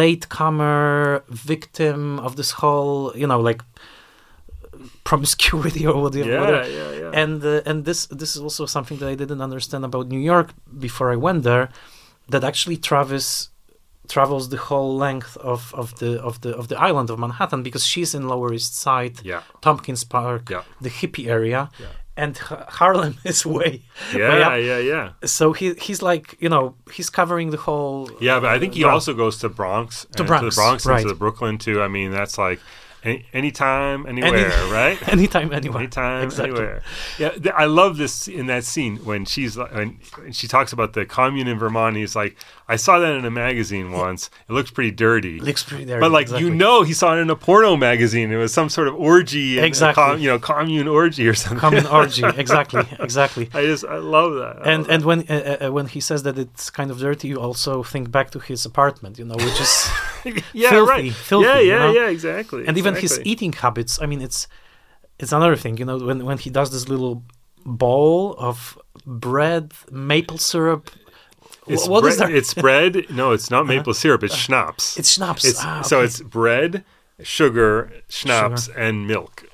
[0.00, 3.62] late comer victim of this whole, you know, like
[5.04, 6.30] promiscuity or whatever.
[6.30, 6.68] Yeah, whatever.
[6.70, 7.22] yeah, yeah.
[7.22, 10.48] And uh, and this this is also something that I didn't understand about New York
[10.78, 11.68] before I went there.
[12.28, 13.50] That actually Travis
[14.08, 17.84] travels the whole length of, of the of the of the island of Manhattan because
[17.86, 20.62] she's in Lower East Side, yeah, Tompkins Park, Yeah.
[20.80, 21.86] the hippie area, Yeah.
[22.16, 23.82] and Ha- Harlem is way
[24.14, 24.60] way yeah, up.
[24.60, 25.10] yeah, yeah.
[25.24, 28.82] So he he's like you know he's covering the whole Yeah, but I think he
[28.82, 28.94] Bronx.
[28.94, 31.06] also goes to Bronx, and to Bronx, the Bronx, and right.
[31.06, 31.82] to Brooklyn too.
[31.82, 32.60] I mean, that's like
[33.06, 34.98] any, anytime, anywhere, right?
[35.12, 36.58] anytime anywhere Anytime, exactly.
[36.58, 36.82] anywhere.
[37.18, 39.98] Yeah, th- I love this in that scene when she's when,
[40.32, 41.96] she talks about the commune in Vermont.
[41.96, 42.36] He's like,
[42.68, 44.28] I saw that in a magazine once.
[44.48, 45.38] It looks pretty dirty.
[45.38, 46.48] Looks pretty there, But like exactly.
[46.48, 48.32] you know, he saw it in a porno magazine.
[48.32, 50.02] It was some sort of orgy, Exactly.
[50.02, 51.58] com- you know, commune orgy or something.
[51.60, 54.66] Commune orgy exactly exactly I just I love that.
[54.66, 57.28] I and love and when uh, uh, when he says that it's kind of dirty,
[57.28, 59.88] you also think back to his apartment, you know, which is
[60.52, 61.12] yeah, filthy, right.
[61.12, 61.92] filthy, yeah, you yeah, know?
[61.92, 62.66] yeah, exactly.
[62.66, 64.00] and even his eating habits.
[64.00, 64.48] I mean, it's
[65.18, 67.22] it's another thing, you know, when when he does this little
[67.64, 70.90] bowl of bread, maple syrup.
[71.66, 72.36] It's what is bread, that?
[72.36, 73.06] It's bread.
[73.10, 74.22] No, it's not maple syrup.
[74.22, 74.96] It's schnapps.
[74.96, 75.44] It's schnapps.
[75.44, 76.84] It's Ah, so it's bread,
[77.22, 79.44] sugar, schnapps, and milk.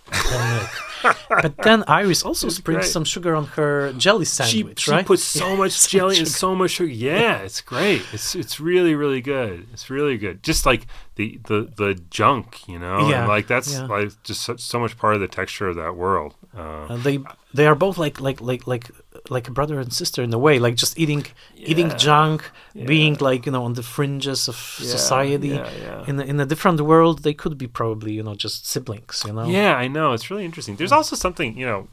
[1.29, 5.07] But then Iris also sprinkles some sugar on her jelly She, sandwich, she right?
[5.07, 6.93] puts so much So jelly and so much sugar.
[6.93, 8.03] Yeah, it's great.
[8.13, 9.67] It's it's really really good.
[9.73, 10.43] It's really good.
[10.43, 10.87] Just like
[11.17, 13.09] the the the junk, you know.
[13.09, 13.87] Yeah, And like that's yeah.
[13.87, 16.35] like just so, so much part of the texture of that world.
[16.57, 17.19] Uh, Uh, they
[17.55, 18.91] they are both like like like like
[19.31, 21.25] like a brother and sister in a way, like just eating
[21.57, 22.41] eating junk,
[22.75, 22.87] Yeah.
[22.87, 25.49] being like you know on the fringes of yeah, society.
[25.49, 26.05] Yeah, yeah.
[26.09, 29.33] In a, in a different world, they could be probably you know just siblings, you
[29.33, 29.47] know.
[29.47, 30.13] Yeah, I know.
[30.13, 30.77] It's really interesting.
[30.77, 31.89] There's also something, you know,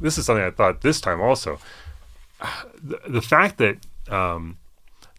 [0.00, 1.58] this is something I thought this time also.
[2.82, 3.76] The, the fact that
[4.08, 4.56] um,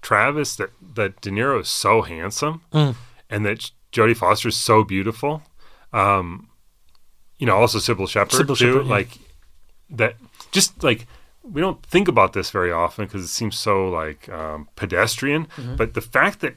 [0.02, 2.96] Travis, that, that De Niro is so handsome Mm.
[3.30, 5.44] and that Jodie Foster is so beautiful.
[5.94, 6.48] Um,
[7.38, 8.74] you know, also Cybill Shepherd, Cybill too.
[8.74, 8.92] Shepherd, yeah.
[8.92, 9.10] Like,
[9.92, 10.16] that,
[10.52, 11.06] just like,
[11.52, 15.46] we don't think about this very often because it seems so like um, pedestrian.
[15.48, 15.76] Mm-hmm.
[15.76, 16.56] But the fact that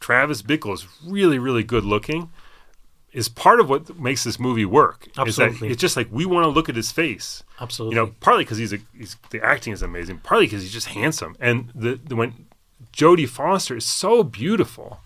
[0.00, 2.30] Travis Bickle is really, really good looking
[3.12, 5.08] is part of what makes this movie work.
[5.16, 5.68] Absolutely.
[5.68, 7.42] it's just like we want to look at his face.
[7.60, 7.96] Absolutely.
[7.96, 10.88] You know, partly because he's a he's the acting is amazing, partly because he's just
[10.88, 11.36] handsome.
[11.40, 12.46] And the, the when
[12.92, 15.00] Jodie Foster is so beautiful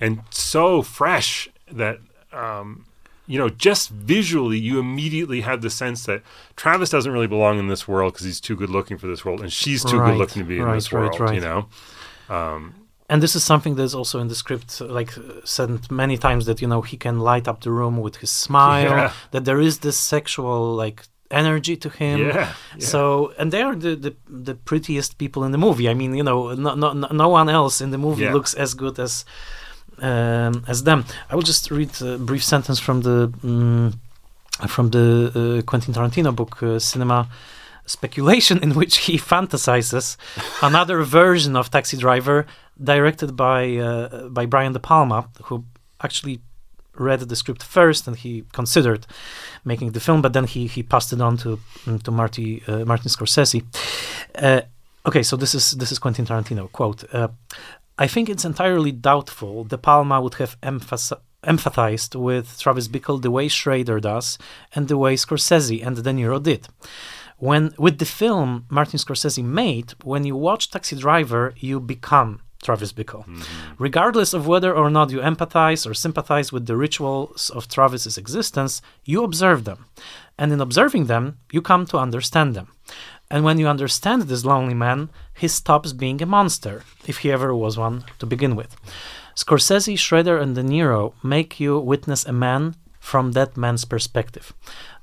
[0.00, 1.98] and so fresh that
[2.32, 2.85] um,
[3.26, 6.22] you know, just visually, you immediately have the sense that
[6.56, 9.40] Travis doesn't really belong in this world because he's too good looking for this world,
[9.40, 11.20] and she's too Right, good looking to be in this right, world.
[11.20, 11.34] right.
[11.34, 11.68] You know,
[13.08, 16.60] and this is something that's also in the script, like uh, said many times that
[16.60, 18.90] you know he can light up the room with his smile.
[18.90, 19.12] Yeah.
[19.30, 22.18] That there is this sexual like energy to him.
[22.20, 22.86] yeah, yeah.
[22.92, 24.12] So, and they are the, the
[24.46, 25.88] the prettiest people in the movie.
[25.88, 28.74] I mean, you know, no no no no one else in the movie looks as
[28.74, 29.24] good as
[30.00, 31.04] um, as them.
[31.30, 34.00] I will just read a brief sentence from the um,
[34.68, 37.28] from the uh, Quentin Tarantino book, uh, Cinema
[37.84, 40.16] Speculation, in which he fantasizes
[40.62, 42.46] another version of Taxi Driver,
[42.82, 45.64] directed by uh, by Brian De Palma, who
[46.02, 46.40] actually
[46.98, 49.06] read the script first and he considered
[49.64, 52.84] making the film, but then he he passed it on to mm, to Marty uh,
[52.84, 53.64] Martin Scorsese.
[54.34, 54.62] Uh,
[55.06, 57.04] okay, so this is this is Quentin Tarantino quote.
[57.12, 57.28] Uh,
[57.98, 63.30] I think it's entirely doubtful De Palma would have emphas- empathized with Travis Bickle the
[63.30, 64.38] way Schrader does
[64.74, 66.68] and the way Scorsese and De Niro did.
[67.38, 72.92] When with the film Martin Scorsese made, when you watch Taxi Driver, you become Travis
[72.92, 73.24] Bickle.
[73.26, 73.74] Mm-hmm.
[73.78, 78.80] Regardless of whether or not you empathize or sympathize with the rituals of Travis's existence,
[79.04, 79.86] you observe them.
[80.38, 82.72] And in observing them, you come to understand them.
[83.30, 87.54] And when you understand this lonely man, he stops being a monster, if he ever
[87.54, 88.76] was one to begin with.
[89.34, 94.52] Scorsese, Schrader, and De Niro make you witness a man from that man's perspective.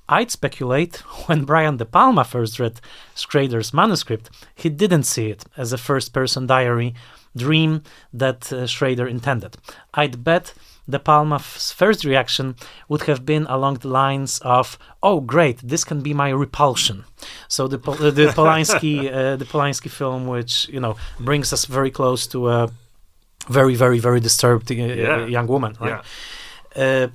[0.09, 0.97] I'd speculate
[1.27, 2.81] when Brian De Palma first read
[3.15, 6.95] Schrader's manuscript, he didn't see it as a first person diary
[7.35, 9.57] dream that uh, Schrader intended.
[9.93, 10.53] I'd bet
[10.89, 12.55] De Palma's first reaction
[12.89, 15.57] would have been along the lines of, "Oh, great!
[15.63, 17.03] This can be my repulsion."
[17.47, 21.89] So the uh, the Polanski uh, the Polanski film, which you know brings us very
[21.91, 22.69] close to a
[23.49, 25.25] very very very disturbed uh, Yeah.
[25.27, 26.01] young woman, right?
[26.75, 27.03] Yeah.
[27.03, 27.07] Uh,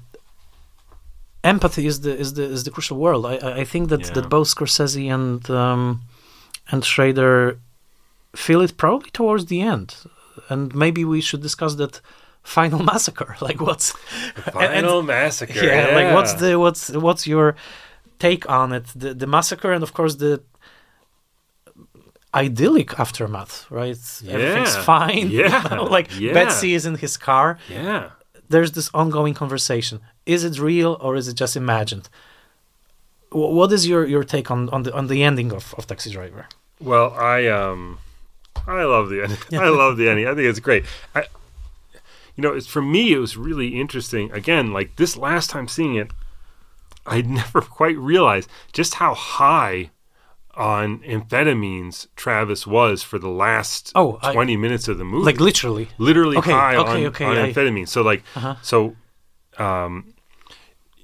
[1.44, 3.24] empathy is the is the is the crucial word.
[3.24, 4.12] I I- I think that Yeah.
[4.14, 6.00] that both Scorsese and um,
[6.72, 7.58] and Schrader
[8.36, 9.88] feel it probably towards the end,
[10.48, 12.00] and maybe we should discuss that
[12.56, 13.32] final massacre.
[13.48, 13.88] Like what's
[14.36, 15.64] and- Final massacre.
[15.64, 17.54] yeah, like what's the what's what's your
[18.18, 18.86] take on it?
[19.02, 20.32] The the massacre and of course the
[22.34, 23.98] idyllic aftermath, right?
[24.22, 24.32] Yeah.
[24.34, 24.82] Everything's Yeah.
[24.82, 25.30] fine.
[25.34, 25.62] you Yeah.
[25.70, 26.32] know, like Yeah.
[26.34, 27.58] Betsy is in his car.
[27.70, 28.10] yeah.
[28.50, 30.00] There's this ongoing conversation.
[30.24, 32.08] Is it real or is it just imagined?
[33.30, 36.10] Wh- What is your, your take on, on the on the ending of, of Taxi
[36.10, 36.46] Driver?
[36.80, 37.98] Well, I um,
[38.66, 39.38] I love the ending.
[39.66, 40.26] I love the ending.
[40.30, 40.84] I think it's great.
[41.14, 41.20] I,
[42.38, 43.12] you know, it's for me.
[43.12, 44.30] It was really interesting.
[44.30, 46.12] Again, like this last time seeing it,
[47.04, 49.90] I never quite realized just how high
[50.54, 55.24] on amphetamines Travis was for the last Oh, I- twenty minutes of the movie.
[55.26, 55.88] Like literally.
[55.98, 57.88] literally Okay, high okay, on, okay, on I- amphetamines.
[57.88, 58.54] So like, Uh-huh.
[58.62, 58.94] so,
[59.58, 60.14] um,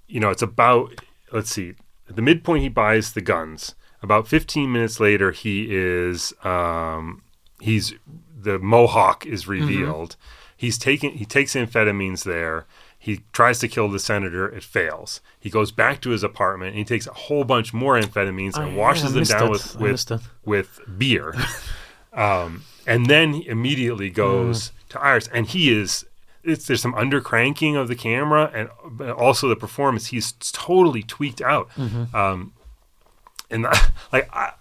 [0.07, 1.01] you know, it's about
[1.33, 1.75] let's see,
[2.09, 3.75] at the midpoint he buys the guns.
[4.03, 7.23] About 15 minutes later, he is um,
[7.61, 7.95] he's
[8.39, 10.17] the Mohawk is revealed.
[10.65, 12.67] He's taking he takes amphetamines there.
[12.99, 14.49] He tries to kill the senator.
[14.49, 15.21] It fails.
[15.39, 18.71] He goes back to his apartment and he takes a whole bunch more amphetamines and
[18.71, 19.51] I- washes I them down it.
[19.51, 21.35] with with with beer.
[22.15, 26.07] um, and then he immediately goes to Iris, and he is.
[26.43, 28.69] It's, there's some undercranking of the camera, and
[29.13, 30.09] also the performance.
[30.09, 31.71] He's totally tweaked out,
[32.13, 32.53] um,
[33.51, 33.63] and
[34.13, 34.53] like I,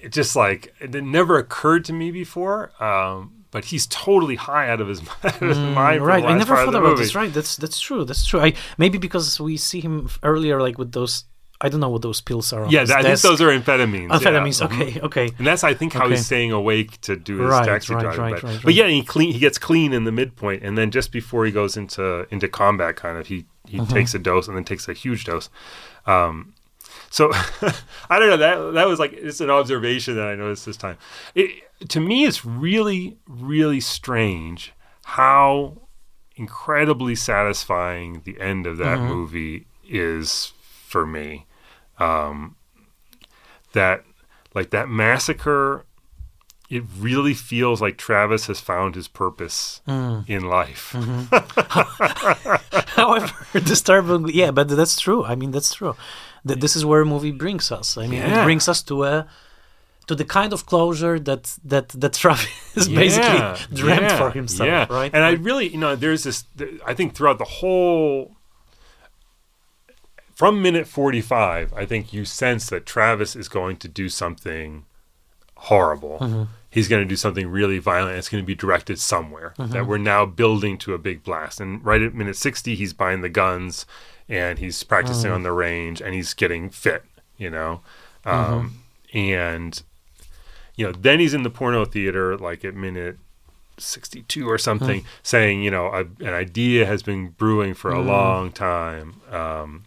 [0.00, 2.70] it just like it never occurred to me before.
[2.82, 6.00] Um, but he's totally high out of his, out of his mind.
[6.02, 7.14] Mm, right, I never thought about this.
[7.14, 8.04] Right, that's that's true.
[8.04, 8.40] That's true.
[8.40, 11.24] I maybe because we see him earlier, like with those.
[11.60, 12.62] I don't know what those pills are.
[12.66, 14.10] On Yeah, I think those are amphetamines.
[14.10, 14.60] amphetamines.
[14.64, 14.66] Mhm.
[14.70, 15.28] Okay, okay.
[15.38, 16.14] And that's, I think, how Okay.
[16.14, 18.20] he's staying awake to do his Right, taxi right, driving.
[18.34, 19.32] right, but, but yeah, he clean.
[19.32, 22.94] He gets clean in the midpoint, and then just before he goes into into combat,
[22.94, 23.92] kind of, he he Mm-hmm.
[23.92, 25.50] takes a dose and then takes a huge dose.
[26.06, 26.54] Um,
[27.10, 27.30] so
[28.10, 28.36] I don't know.
[28.36, 30.96] That that was like it's an observation that I noticed this time.
[31.34, 31.50] It,
[31.88, 34.72] to me, it's really really strange
[35.04, 35.78] how
[36.36, 39.06] incredibly satisfying the end of that Mm-hmm.
[39.08, 41.46] movie is for me.
[41.98, 42.54] Um,
[43.72, 44.04] that
[44.54, 45.84] like that massacre
[46.70, 50.28] it really feels like Travis has found his purpose Mm.
[50.28, 50.92] in life.
[52.94, 53.32] However,
[53.64, 55.24] disturbingly, yeah, but that's true.
[55.24, 55.96] I mean, that's true.
[56.46, 57.96] Th- this is where a movie brings us.
[57.96, 58.42] I mean, Yeah.
[58.42, 59.26] it brings us to a
[60.06, 62.48] to the kind of closure that that that Travis
[62.88, 64.66] basically Yeah, dreamt yeah, for himself.
[64.66, 64.86] Yeah.
[64.88, 65.12] Right.
[65.14, 66.44] And I really, you know, there's this,
[66.86, 68.34] I think throughout the whole,
[70.34, 74.84] from minute 45, I think you sense that Travis is going to do something
[75.56, 76.18] horrible.
[76.20, 76.42] Mm-hmm.
[76.70, 78.16] He's going to do something really violent.
[78.18, 79.72] It's going to be directed somewhere Mm-hmm.
[79.72, 81.60] that we're now building to a big blast.
[81.60, 83.84] And right at minute 60, he's buying the guns
[84.28, 85.34] and he's practicing Mm.
[85.36, 87.04] on the range and he's getting fit,
[87.36, 87.80] you know?
[88.26, 88.52] Mm-hmm.
[88.54, 88.82] Um,
[89.14, 89.82] And,
[90.76, 93.18] you know, then he's in the porno theater like at minute
[93.78, 98.50] 62 or something saying you know a, an idea has been brewing for a long
[98.52, 99.20] time.
[99.30, 99.84] Um,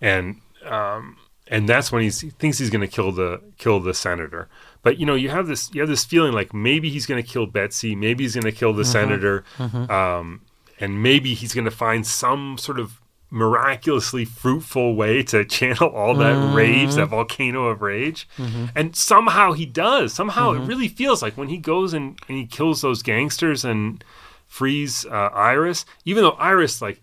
[0.00, 1.16] and um,
[1.48, 4.48] and that's when he's, he thinks he's going to kill the kill the senator.
[4.82, 7.28] But you know you have this you have this feeling like maybe he's going to
[7.28, 9.44] kill Betsy maybe he's going to kill the senator.
[9.60, 10.40] Um,
[10.80, 13.00] and maybe he's going to find some sort of
[13.30, 18.28] miraculously fruitful way to channel all that rage that volcano of rage.
[18.74, 20.12] And somehow he does.
[20.12, 24.04] Somehow it really feels like when he goes and, and he kills those gangsters and
[24.46, 27.00] frees uh, iris even though iris like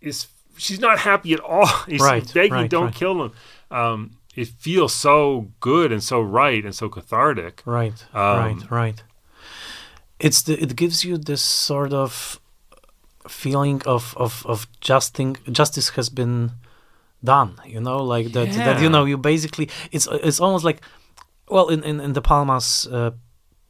[0.00, 1.66] is she's not happy at all.
[1.86, 2.94] He's Right, begging right, don't right.
[2.94, 3.32] kill him.
[3.70, 7.62] Um, it feels so good and so right and so cathartic.
[7.64, 9.02] Right, Um, right, right.
[10.18, 12.40] It's the it gives you this sort of
[13.30, 16.50] feeling of of of justing, justice has been
[17.22, 17.50] done.
[17.66, 20.80] You know, like that that you know you basically it's it's almost like
[21.48, 22.86] well in in, in De Palma's.
[22.86, 23.10] Uh,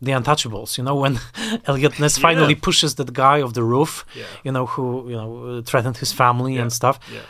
[0.03, 1.21] the Untouchables, you know, when
[1.67, 2.61] Eliot Ness finally Yeah.
[2.63, 4.25] pushes that guy off the roof, Yeah.
[4.45, 6.63] you know, who you know threatened his family Yeah.
[6.63, 6.97] and stuff.
[7.13, 7.21] yeah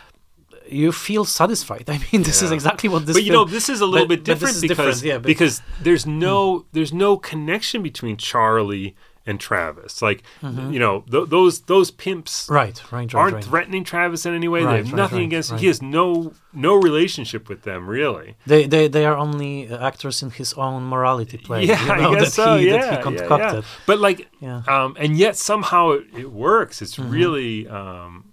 [0.82, 1.86] You feel satisfied.
[1.94, 3.16] I mean, this is exactly what this.
[3.16, 5.54] but you know this is a little but- bit different because different, yeah, because
[5.86, 8.88] there's no there's no connection between Charlie
[9.26, 10.00] and Travis.
[10.02, 13.44] Like you know th- those those pimps right, right, right, aren't right.
[13.44, 14.64] threatening Travis in any way.
[14.64, 15.50] They have nothing against.
[15.52, 15.60] right.
[15.60, 18.36] He has no no relationship with them really.
[18.46, 21.64] They, they they are only uh, actors in his own morality play.
[21.64, 22.56] yeah, you know, I guess that so.
[22.56, 23.62] he, yeah, that he yeah, concocted.
[23.64, 23.70] yeah.
[23.86, 24.62] But like, Yeah.
[24.66, 24.70] Mm-hmm.
[24.70, 26.80] um, and yet somehow it, it works.
[26.82, 27.68] It's really.
[27.68, 28.24] Um,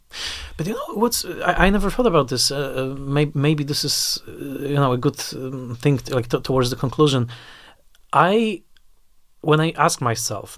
[0.57, 1.25] But you know what's?
[1.25, 2.49] I, I never thought about this.
[2.49, 4.31] Uh, uh, maybe, maybe this is uh,
[4.71, 7.27] you know a good um, thing to, like t- towards the conclusion.
[8.13, 8.63] I
[9.41, 10.57] when I ask myself,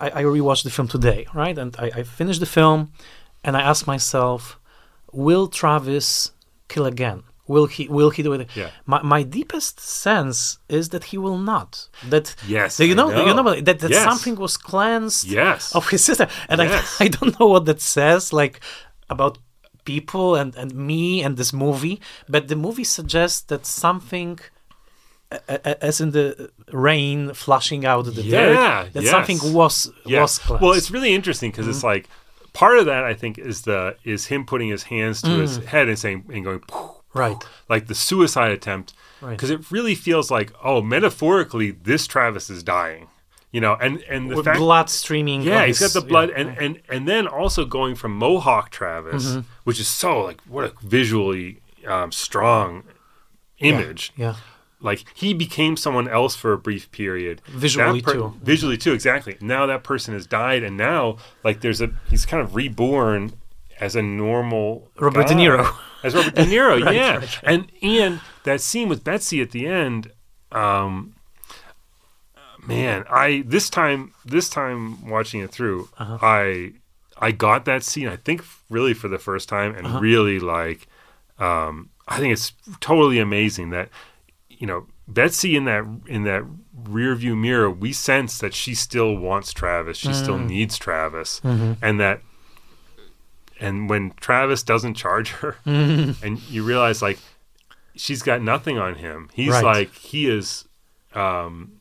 [0.00, 1.56] I, I rewatched the film today, right?
[1.56, 2.92] And I, I finished the film,
[3.42, 4.58] and I ask myself,
[5.12, 6.32] will Travis
[6.68, 7.22] kill again?
[7.46, 7.88] Will he?
[7.88, 8.48] Will he do it?
[8.56, 8.70] Yeah.
[8.86, 11.88] My my deepest sense is that he will not.
[12.08, 13.42] That Yes, You I know, you know.
[13.42, 14.02] know that that Yes.
[14.02, 15.74] something was cleansed yes.
[15.74, 16.96] of his sister and Yes.
[17.00, 18.60] I, I don't know what that says like
[19.10, 19.36] about
[19.84, 22.00] people and, and me and this movie
[22.30, 24.38] but the movie suggests that something
[25.48, 29.10] as in the rain flushing out of the Yeah, dirt that yes.
[29.10, 30.22] something was Yeah.
[30.22, 30.62] was cleansed.
[30.62, 31.86] Well, it's really interesting because it's Mm-hmm.
[31.86, 32.08] like
[32.52, 35.88] part of that I think is the is him putting his hands to his head
[35.88, 36.94] and saying and going Mm.
[37.14, 39.30] right like the suicide attempt Right.
[39.30, 43.08] because it really feels like oh metaphorically this Travis is dying
[43.50, 46.48] you know and and the fact blood streaming yeah he's got the blood yeah, and
[46.50, 46.62] yeah.
[46.64, 49.40] and and then also going from Mohawk Travis Mm-hmm.
[49.64, 52.84] which is so like what a visually um, strong
[53.58, 54.34] image yeah
[54.84, 58.34] like he became someone else for a brief period Visually, That too.
[58.42, 62.42] visually too exactly now that person has died and now like there's a he's kind
[62.42, 63.32] of reborn
[63.80, 65.34] as a normal Robert De.
[65.34, 65.66] Niro.
[66.04, 67.52] as Robert De Niro Right, yeah right, right.
[67.52, 70.12] and and that scene with Betsy at the end
[70.52, 71.14] um
[72.66, 76.18] man I this time this time watching it through Uh-huh.
[76.22, 76.72] I
[77.18, 80.00] I got that scene I think really for the first time and Uh-huh.
[80.00, 80.86] really like
[81.38, 83.88] um I think it's totally amazing that
[84.58, 86.44] you know Betsy in that in that
[86.88, 90.48] rear view mirror we sense that she still wants Travis she still Mm.
[90.48, 91.72] needs Travis Mm-hmm.
[91.82, 92.20] and that
[93.60, 96.24] and when Travis doesn't charge her Mm-hmm.
[96.24, 97.18] and you realize like
[97.96, 99.64] she's got nothing on him he's Right.
[99.64, 100.66] like he is
[101.14, 101.80] um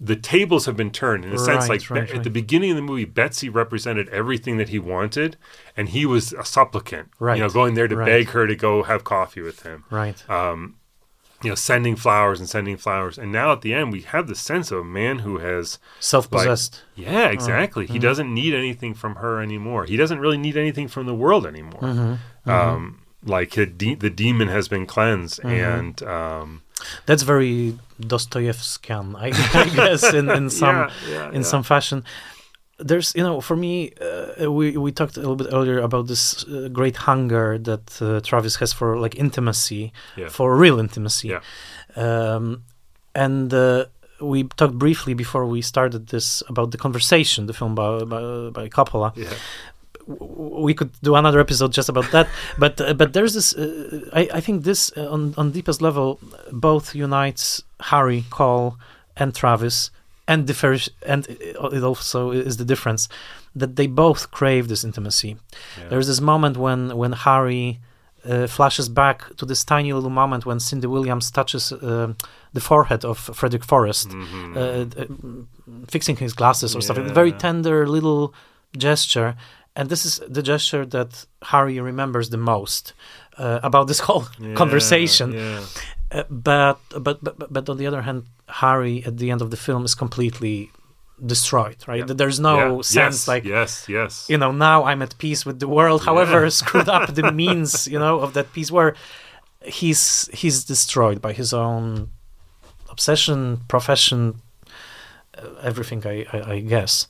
[0.00, 1.68] the tables have been turned in a sense.
[1.68, 2.14] Like right, right.
[2.14, 5.36] at the beginning of the movie, Betsy represented everything that he wanted,
[5.76, 7.08] and he was a supplicant.
[7.18, 8.06] Right, You know, going there to right.
[8.06, 9.82] beg her to go have coffee with him.
[9.90, 10.22] Right.
[11.42, 13.16] You know, sending flowers and sending flowers.
[13.16, 16.82] And now at the end, we have the sense of a man who has Self-possessed.
[16.96, 17.84] yeah, exactly.
[17.84, 17.92] Mm-hmm.
[17.92, 19.84] He doesn't need anything from her anymore.
[19.84, 21.80] He doesn't really need anything from the world anymore.
[21.80, 22.50] Mm-hmm.
[22.50, 25.48] Um, like the, de- the demon has been cleansed, Mm-hmm.
[25.78, 26.62] and um,
[27.06, 29.26] That's very Dostoevskian, I,
[29.60, 31.42] I guess, in, in some yeah, yeah, in yeah.
[31.42, 32.04] some fashion.
[32.80, 36.44] There's, you know, for me, uh, we we talked a little bit earlier about this
[36.44, 40.28] uh, great hunger that uh, Travis has for like intimacy, Yeah.
[40.30, 41.40] for real intimacy, Yeah.
[41.96, 42.62] um,
[43.14, 43.84] and uh,
[44.20, 48.68] we talked briefly before we started this about the conversation, the film by by, by
[48.68, 49.10] Coppola.
[49.16, 49.34] yeah,
[50.06, 52.26] we could do another episode just about that
[52.58, 56.18] but uh, but there's this uh, I, I think this uh, on on deepest level
[56.50, 58.78] both unites harry caul
[59.16, 59.90] and travis
[60.28, 63.08] and differs and it also is the difference
[63.60, 65.28] that they both crave this intimacy
[65.78, 65.88] yeah.
[65.90, 67.78] there's this moment when when harry
[68.28, 72.12] uh, flashes back to this tiny little moment when cindy williams touches uh,
[72.52, 74.56] the forehead of frederick forrest Mhm.
[74.56, 77.14] uh, uh, fixing his glasses or something.
[77.14, 78.32] Very tender little
[78.76, 79.34] gesture,
[79.76, 82.94] and this is the gesture that Harry remembers the most
[83.38, 85.32] uh, about this whole Yeah, conversation.
[85.32, 85.60] Yeah.
[86.10, 89.56] Uh, but, but but but on the other hand, Harry at the end of the
[89.56, 90.70] film is completely
[91.24, 91.76] destroyed.
[91.86, 92.06] Right?
[92.08, 92.14] Yeah.
[92.14, 92.82] There's no Yeah.
[92.82, 94.26] sense yes, like yes, yes.
[94.28, 96.04] you know now I'm at peace with the world.
[96.04, 96.48] However Yeah.
[96.62, 98.94] screwed up the means you know of that peace, where
[99.64, 102.10] he's he's destroyed by his own
[102.90, 104.40] obsession, profession,
[105.36, 106.06] uh, everything.
[106.06, 107.08] I I, I guess.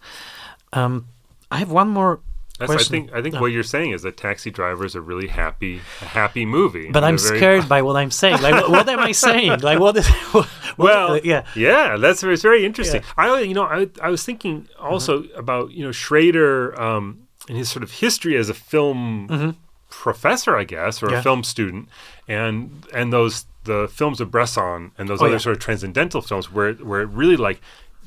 [0.72, 1.06] Um,
[1.50, 2.20] I have one more
[2.58, 3.40] That's, I think I think Yeah.
[3.40, 6.90] what you're saying is that Taxi Driver is a really happy, a happy movie.
[6.90, 8.42] but I'm very- scared by what I'm saying.
[8.42, 9.60] Like, what, what am I saying?
[9.68, 10.06] Like, what is?
[10.32, 13.02] What, Well, uh, yeah, yeah, that's it's very interesting.
[13.16, 15.38] I, you know, I, I was thinking also Uh-huh.
[15.38, 17.04] about you know Schrader um,
[17.48, 19.56] and his sort of history as a film
[19.90, 21.12] professor, I guess, or Mm-hmm.
[21.14, 21.20] Yeah.
[21.20, 21.88] a film student,
[22.28, 25.38] and and those the films of Bresson and those Oh, other yeah.
[25.46, 27.60] sort of transcendental films where where it really like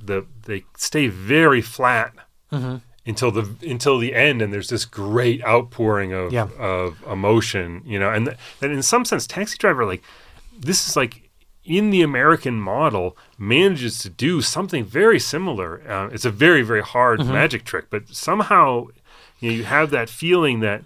[0.04, 2.14] the they stay very flat.
[2.52, 2.78] Mm-hmm.
[3.04, 6.50] Until the until the end, and there's this great outpouring of Yeah.
[6.60, 10.04] of emotion, you know, and th- and in some sense, Taxi Driver, like
[10.56, 11.30] this is like
[11.66, 15.82] in the American model manages to do something very similar.
[15.90, 17.34] Uh, it's a very very hard Mm-hmm.
[17.34, 18.86] magic trick, but somehow
[19.40, 20.84] you know you have that feeling that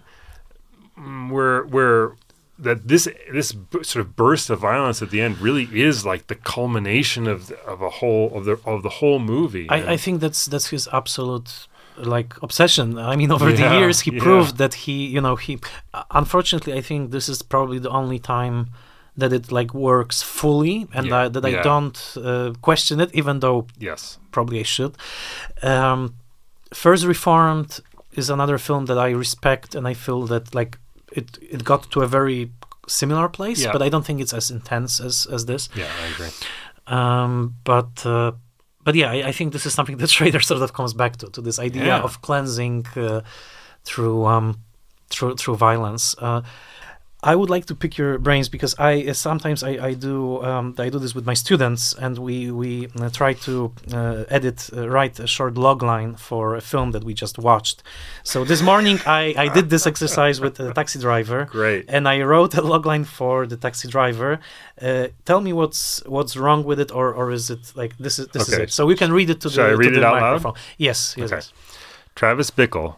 [0.98, 2.12] mm, where where
[2.58, 6.26] that this this b- sort of burst of violence at the end really is like
[6.28, 9.68] the culmination of the, of a whole of the of the whole movie.
[9.68, 11.66] I, I think that's that's his absolute
[11.98, 12.98] like obsession.
[12.98, 14.22] I mean, over the years, he yeah.
[14.22, 15.58] proved that he, you know, he.
[16.10, 18.70] Unfortunately, I think this is probably the only time
[19.16, 23.40] that it like works fully, and Yeah, I, that I don't uh, question it, even
[23.40, 24.96] though yes, probably I should.
[25.62, 26.14] Um,
[26.74, 27.80] First Reformed
[28.12, 30.78] is another film that I respect, and I feel that like
[31.12, 32.50] it it got to a very
[32.88, 33.72] similar place, Yeah.
[33.72, 35.68] but I don't think it's as intense as as this.
[35.74, 36.30] yeah, I agree.
[36.86, 38.32] Um, but uh,
[38.86, 41.26] but yeah, I, I think this is something that Schrader sort of comes back to
[41.36, 42.04] to this idea Yeah.
[42.06, 43.20] of cleansing uh,
[43.88, 44.46] through um,
[45.12, 46.04] through through violence.
[46.26, 46.40] Uh,
[47.32, 50.66] I would like to pick your brains because I uh, sometimes I, I do um,
[50.78, 52.70] I do this with my students and we we
[53.00, 53.52] uh, try to
[53.92, 57.82] uh, edit uh, write a short log line for a film that we just watched.
[58.22, 61.84] So this morning I, I did this exercise with a taxi driver Great.
[61.88, 64.38] and I wrote a logline for the taxi driver.
[64.80, 68.28] Uh, tell me what's what's wrong with it, or or is it like this is
[68.28, 68.70] this is it?
[68.70, 70.56] So we can read it to Shall the, I read to it the out loud?
[70.78, 71.36] Yes, yes, Okay.
[71.36, 71.52] yes.
[72.14, 72.96] Travis Bickle,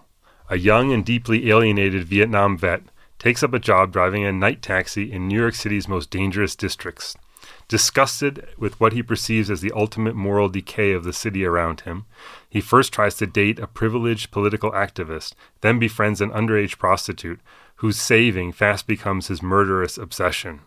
[0.51, 2.83] a young and deeply alienated Vietnam vet,
[3.19, 7.17] takes up a job driving a night taxi in New York City's most dangerous districts.
[7.67, 12.07] Disgusted with what he perceives as the ultimate moral decay of the city around him,
[12.49, 17.41] he first tries to date a privileged political activist, then befriends an underage prostitute,
[17.77, 20.61] whose saving fast becomes his murderous obsession.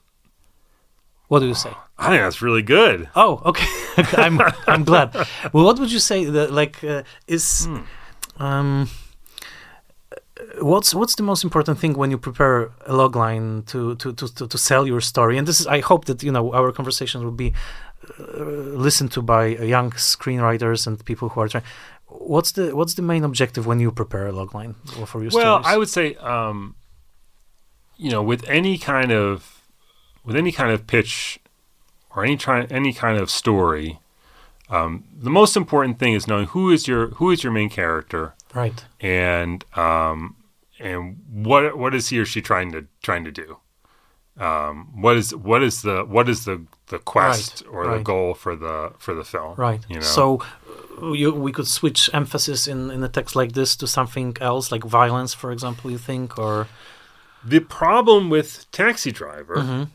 [1.27, 1.71] What do you say?
[1.97, 3.09] I think that's really good.
[3.15, 3.65] Oh, okay.
[4.21, 5.13] I'm I'm glad.
[5.53, 6.25] Well, what would you say?
[6.25, 8.43] That like uh, is Hmm.
[8.43, 8.89] um.
[10.59, 14.47] What's what's the most important thing when you prepare a logline to, to, to, to,
[14.47, 15.37] to sell your story?
[15.37, 17.53] And this is I hope that you know our conversations will be
[18.19, 18.23] uh,
[18.87, 21.63] listened to by young screenwriters and people who are trying.
[22.07, 24.75] What's the what's the main objective when you prepare a logline
[25.07, 25.73] for your Well, stories?
[25.73, 26.75] I would say, um,
[27.97, 29.61] you know, with any kind of
[30.25, 31.39] with any kind of pitch
[32.15, 33.99] or any try, any kind of story,
[34.69, 38.33] um, the most important thing is knowing who is your who is your main character
[38.53, 38.83] right.
[38.99, 40.35] and um,
[40.79, 43.57] and what what is he or she trying to trying to do.
[44.39, 46.57] um, what is what is the what is the
[46.87, 49.55] the quest Right, or the goal for the for the film?
[49.55, 49.81] Right.
[49.89, 50.01] You know?
[50.17, 50.41] So
[51.01, 54.71] uh, you, we could switch emphasis in, in a text like this to something else,
[54.71, 56.67] like violence, for example, you think, or
[57.43, 59.87] the problem with Taxi Driver Mhm.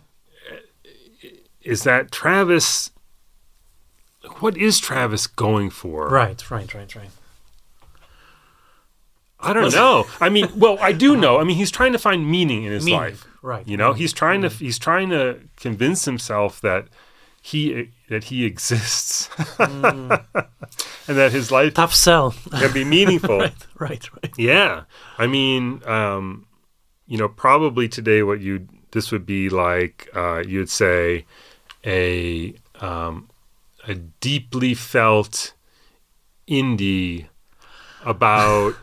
[1.62, 2.90] is that Travis.
[4.40, 6.08] What is Travis going for?
[6.08, 7.10] right, right, right, right.
[9.38, 10.06] I don't know.
[10.20, 11.38] I mean, well, I do know.
[11.38, 13.26] I mean, he's trying to find meaning in his Meaning, life.
[13.42, 13.96] right, You know, right.
[13.98, 16.86] he's trying to he's trying to convince himself that
[17.42, 20.24] he that he exists Mm.
[21.08, 22.34] and that his life Tough sell.
[22.50, 23.38] can be meaningful.
[23.38, 24.32] right, right, right.
[24.36, 24.84] Yeah.
[25.18, 26.46] I mean, um,
[27.06, 31.24] you know, probably today what you this would be like uh, you'd say
[31.84, 33.28] a um,
[33.86, 35.52] a deeply felt
[36.48, 37.26] indie
[38.04, 38.74] about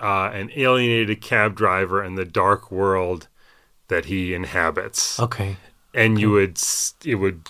[0.00, 3.28] uh, an alienated cab driver and the dark world
[3.88, 5.56] that he inhabits, Okay.
[5.94, 6.58] and you would
[7.04, 7.48] it would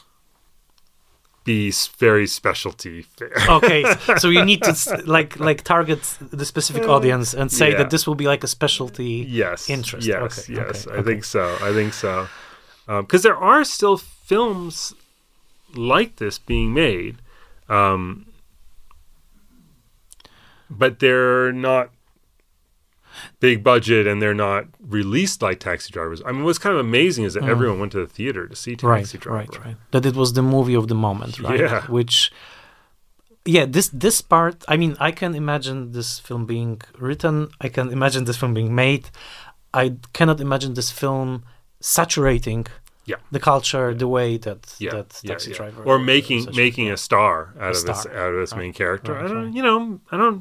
[1.44, 3.32] be very specialty fare.
[3.48, 3.82] Okay,
[4.18, 4.74] so you need to
[5.06, 6.00] like like target
[6.30, 7.78] the specific audience and say Yeah.
[7.78, 9.24] that this will be like a specialty.
[9.28, 10.06] yes interest.
[10.06, 11.06] yes Okay, yes okay, i okay.
[11.10, 12.28] think so i think so
[12.86, 14.94] because there are still films
[15.74, 17.16] like this being made
[17.68, 18.24] um,
[20.70, 21.90] but they're not
[23.40, 24.62] big budget and they're not
[24.98, 28.00] released like taxi drivers i mean what's kind of amazing is that everyone went to
[28.06, 28.90] the theater to see taxi Mm.
[28.90, 29.76] Right, driver right, right.
[29.92, 31.60] That it was the movie of the moment, right?
[31.60, 31.82] Yeah.
[31.98, 32.16] Which,
[33.56, 34.56] yeah, this this part.
[34.72, 37.34] I mean, I can imagine this film being written.
[37.66, 39.04] I can imagine this film being made.
[39.82, 39.84] I
[40.18, 41.30] cannot imagine this film
[41.94, 42.66] saturating
[43.12, 43.16] Yeah.
[43.36, 45.56] the culture the way that yeah, that taxi yeah.
[45.60, 47.34] driver or making making a star
[47.64, 48.16] out of this star.
[48.22, 49.12] out of this main character.
[49.12, 49.54] right, I don't, right.
[49.56, 49.80] you know,
[50.12, 50.40] I don't.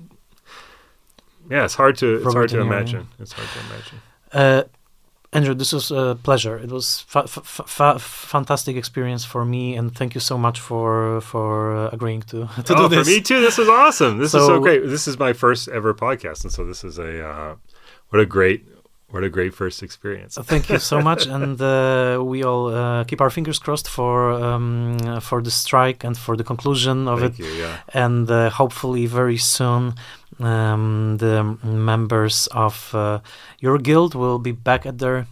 [1.49, 3.07] Yeah, it's hard to it's hard to imagine.
[3.19, 3.97] It's hard to imagine.
[4.31, 4.63] Uh,
[5.33, 6.57] Andrew, this was a pleasure.
[6.57, 11.21] It was fa- fa- fa- fantastic experience for me, and thank you so much for
[11.21, 13.07] for uh, agreeing to to oh, do this.
[13.07, 13.41] for me too.
[13.41, 14.17] This is awesome.
[14.19, 14.81] This is so So- great.
[14.87, 17.55] This is my first ever podcast, and so this is a uh,
[18.09, 18.65] what a great
[19.09, 20.37] what a great first experience.
[20.37, 24.31] Uh, Thank you so much, and uh, we all uh, keep our fingers crossed for
[24.31, 27.33] um, for the strike and for the conclusion of it.
[27.35, 27.51] Thank it, you.
[27.63, 27.77] Yeah.
[27.93, 29.93] and uh, hopefully very soon
[30.39, 33.19] um, the members of uh,
[33.59, 35.27] your guild will be back at their.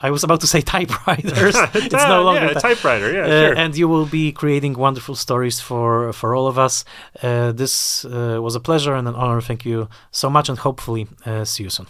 [0.00, 1.54] I was about to say typewriters.
[1.74, 3.12] it's no longer yeah, ty- typewriter.
[3.12, 3.56] Yeah, uh, sure.
[3.56, 6.84] and you will be creating wonderful stories for for all of us.
[7.22, 9.40] Uh, this uh, was a pleasure and an honor.
[9.40, 11.86] Thank you so much, and hopefully uh, see you soon.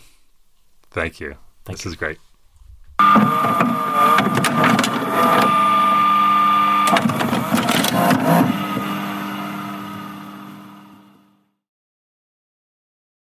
[0.91, 1.37] Thank you.
[1.65, 1.91] Thank this you.
[1.93, 2.19] is great.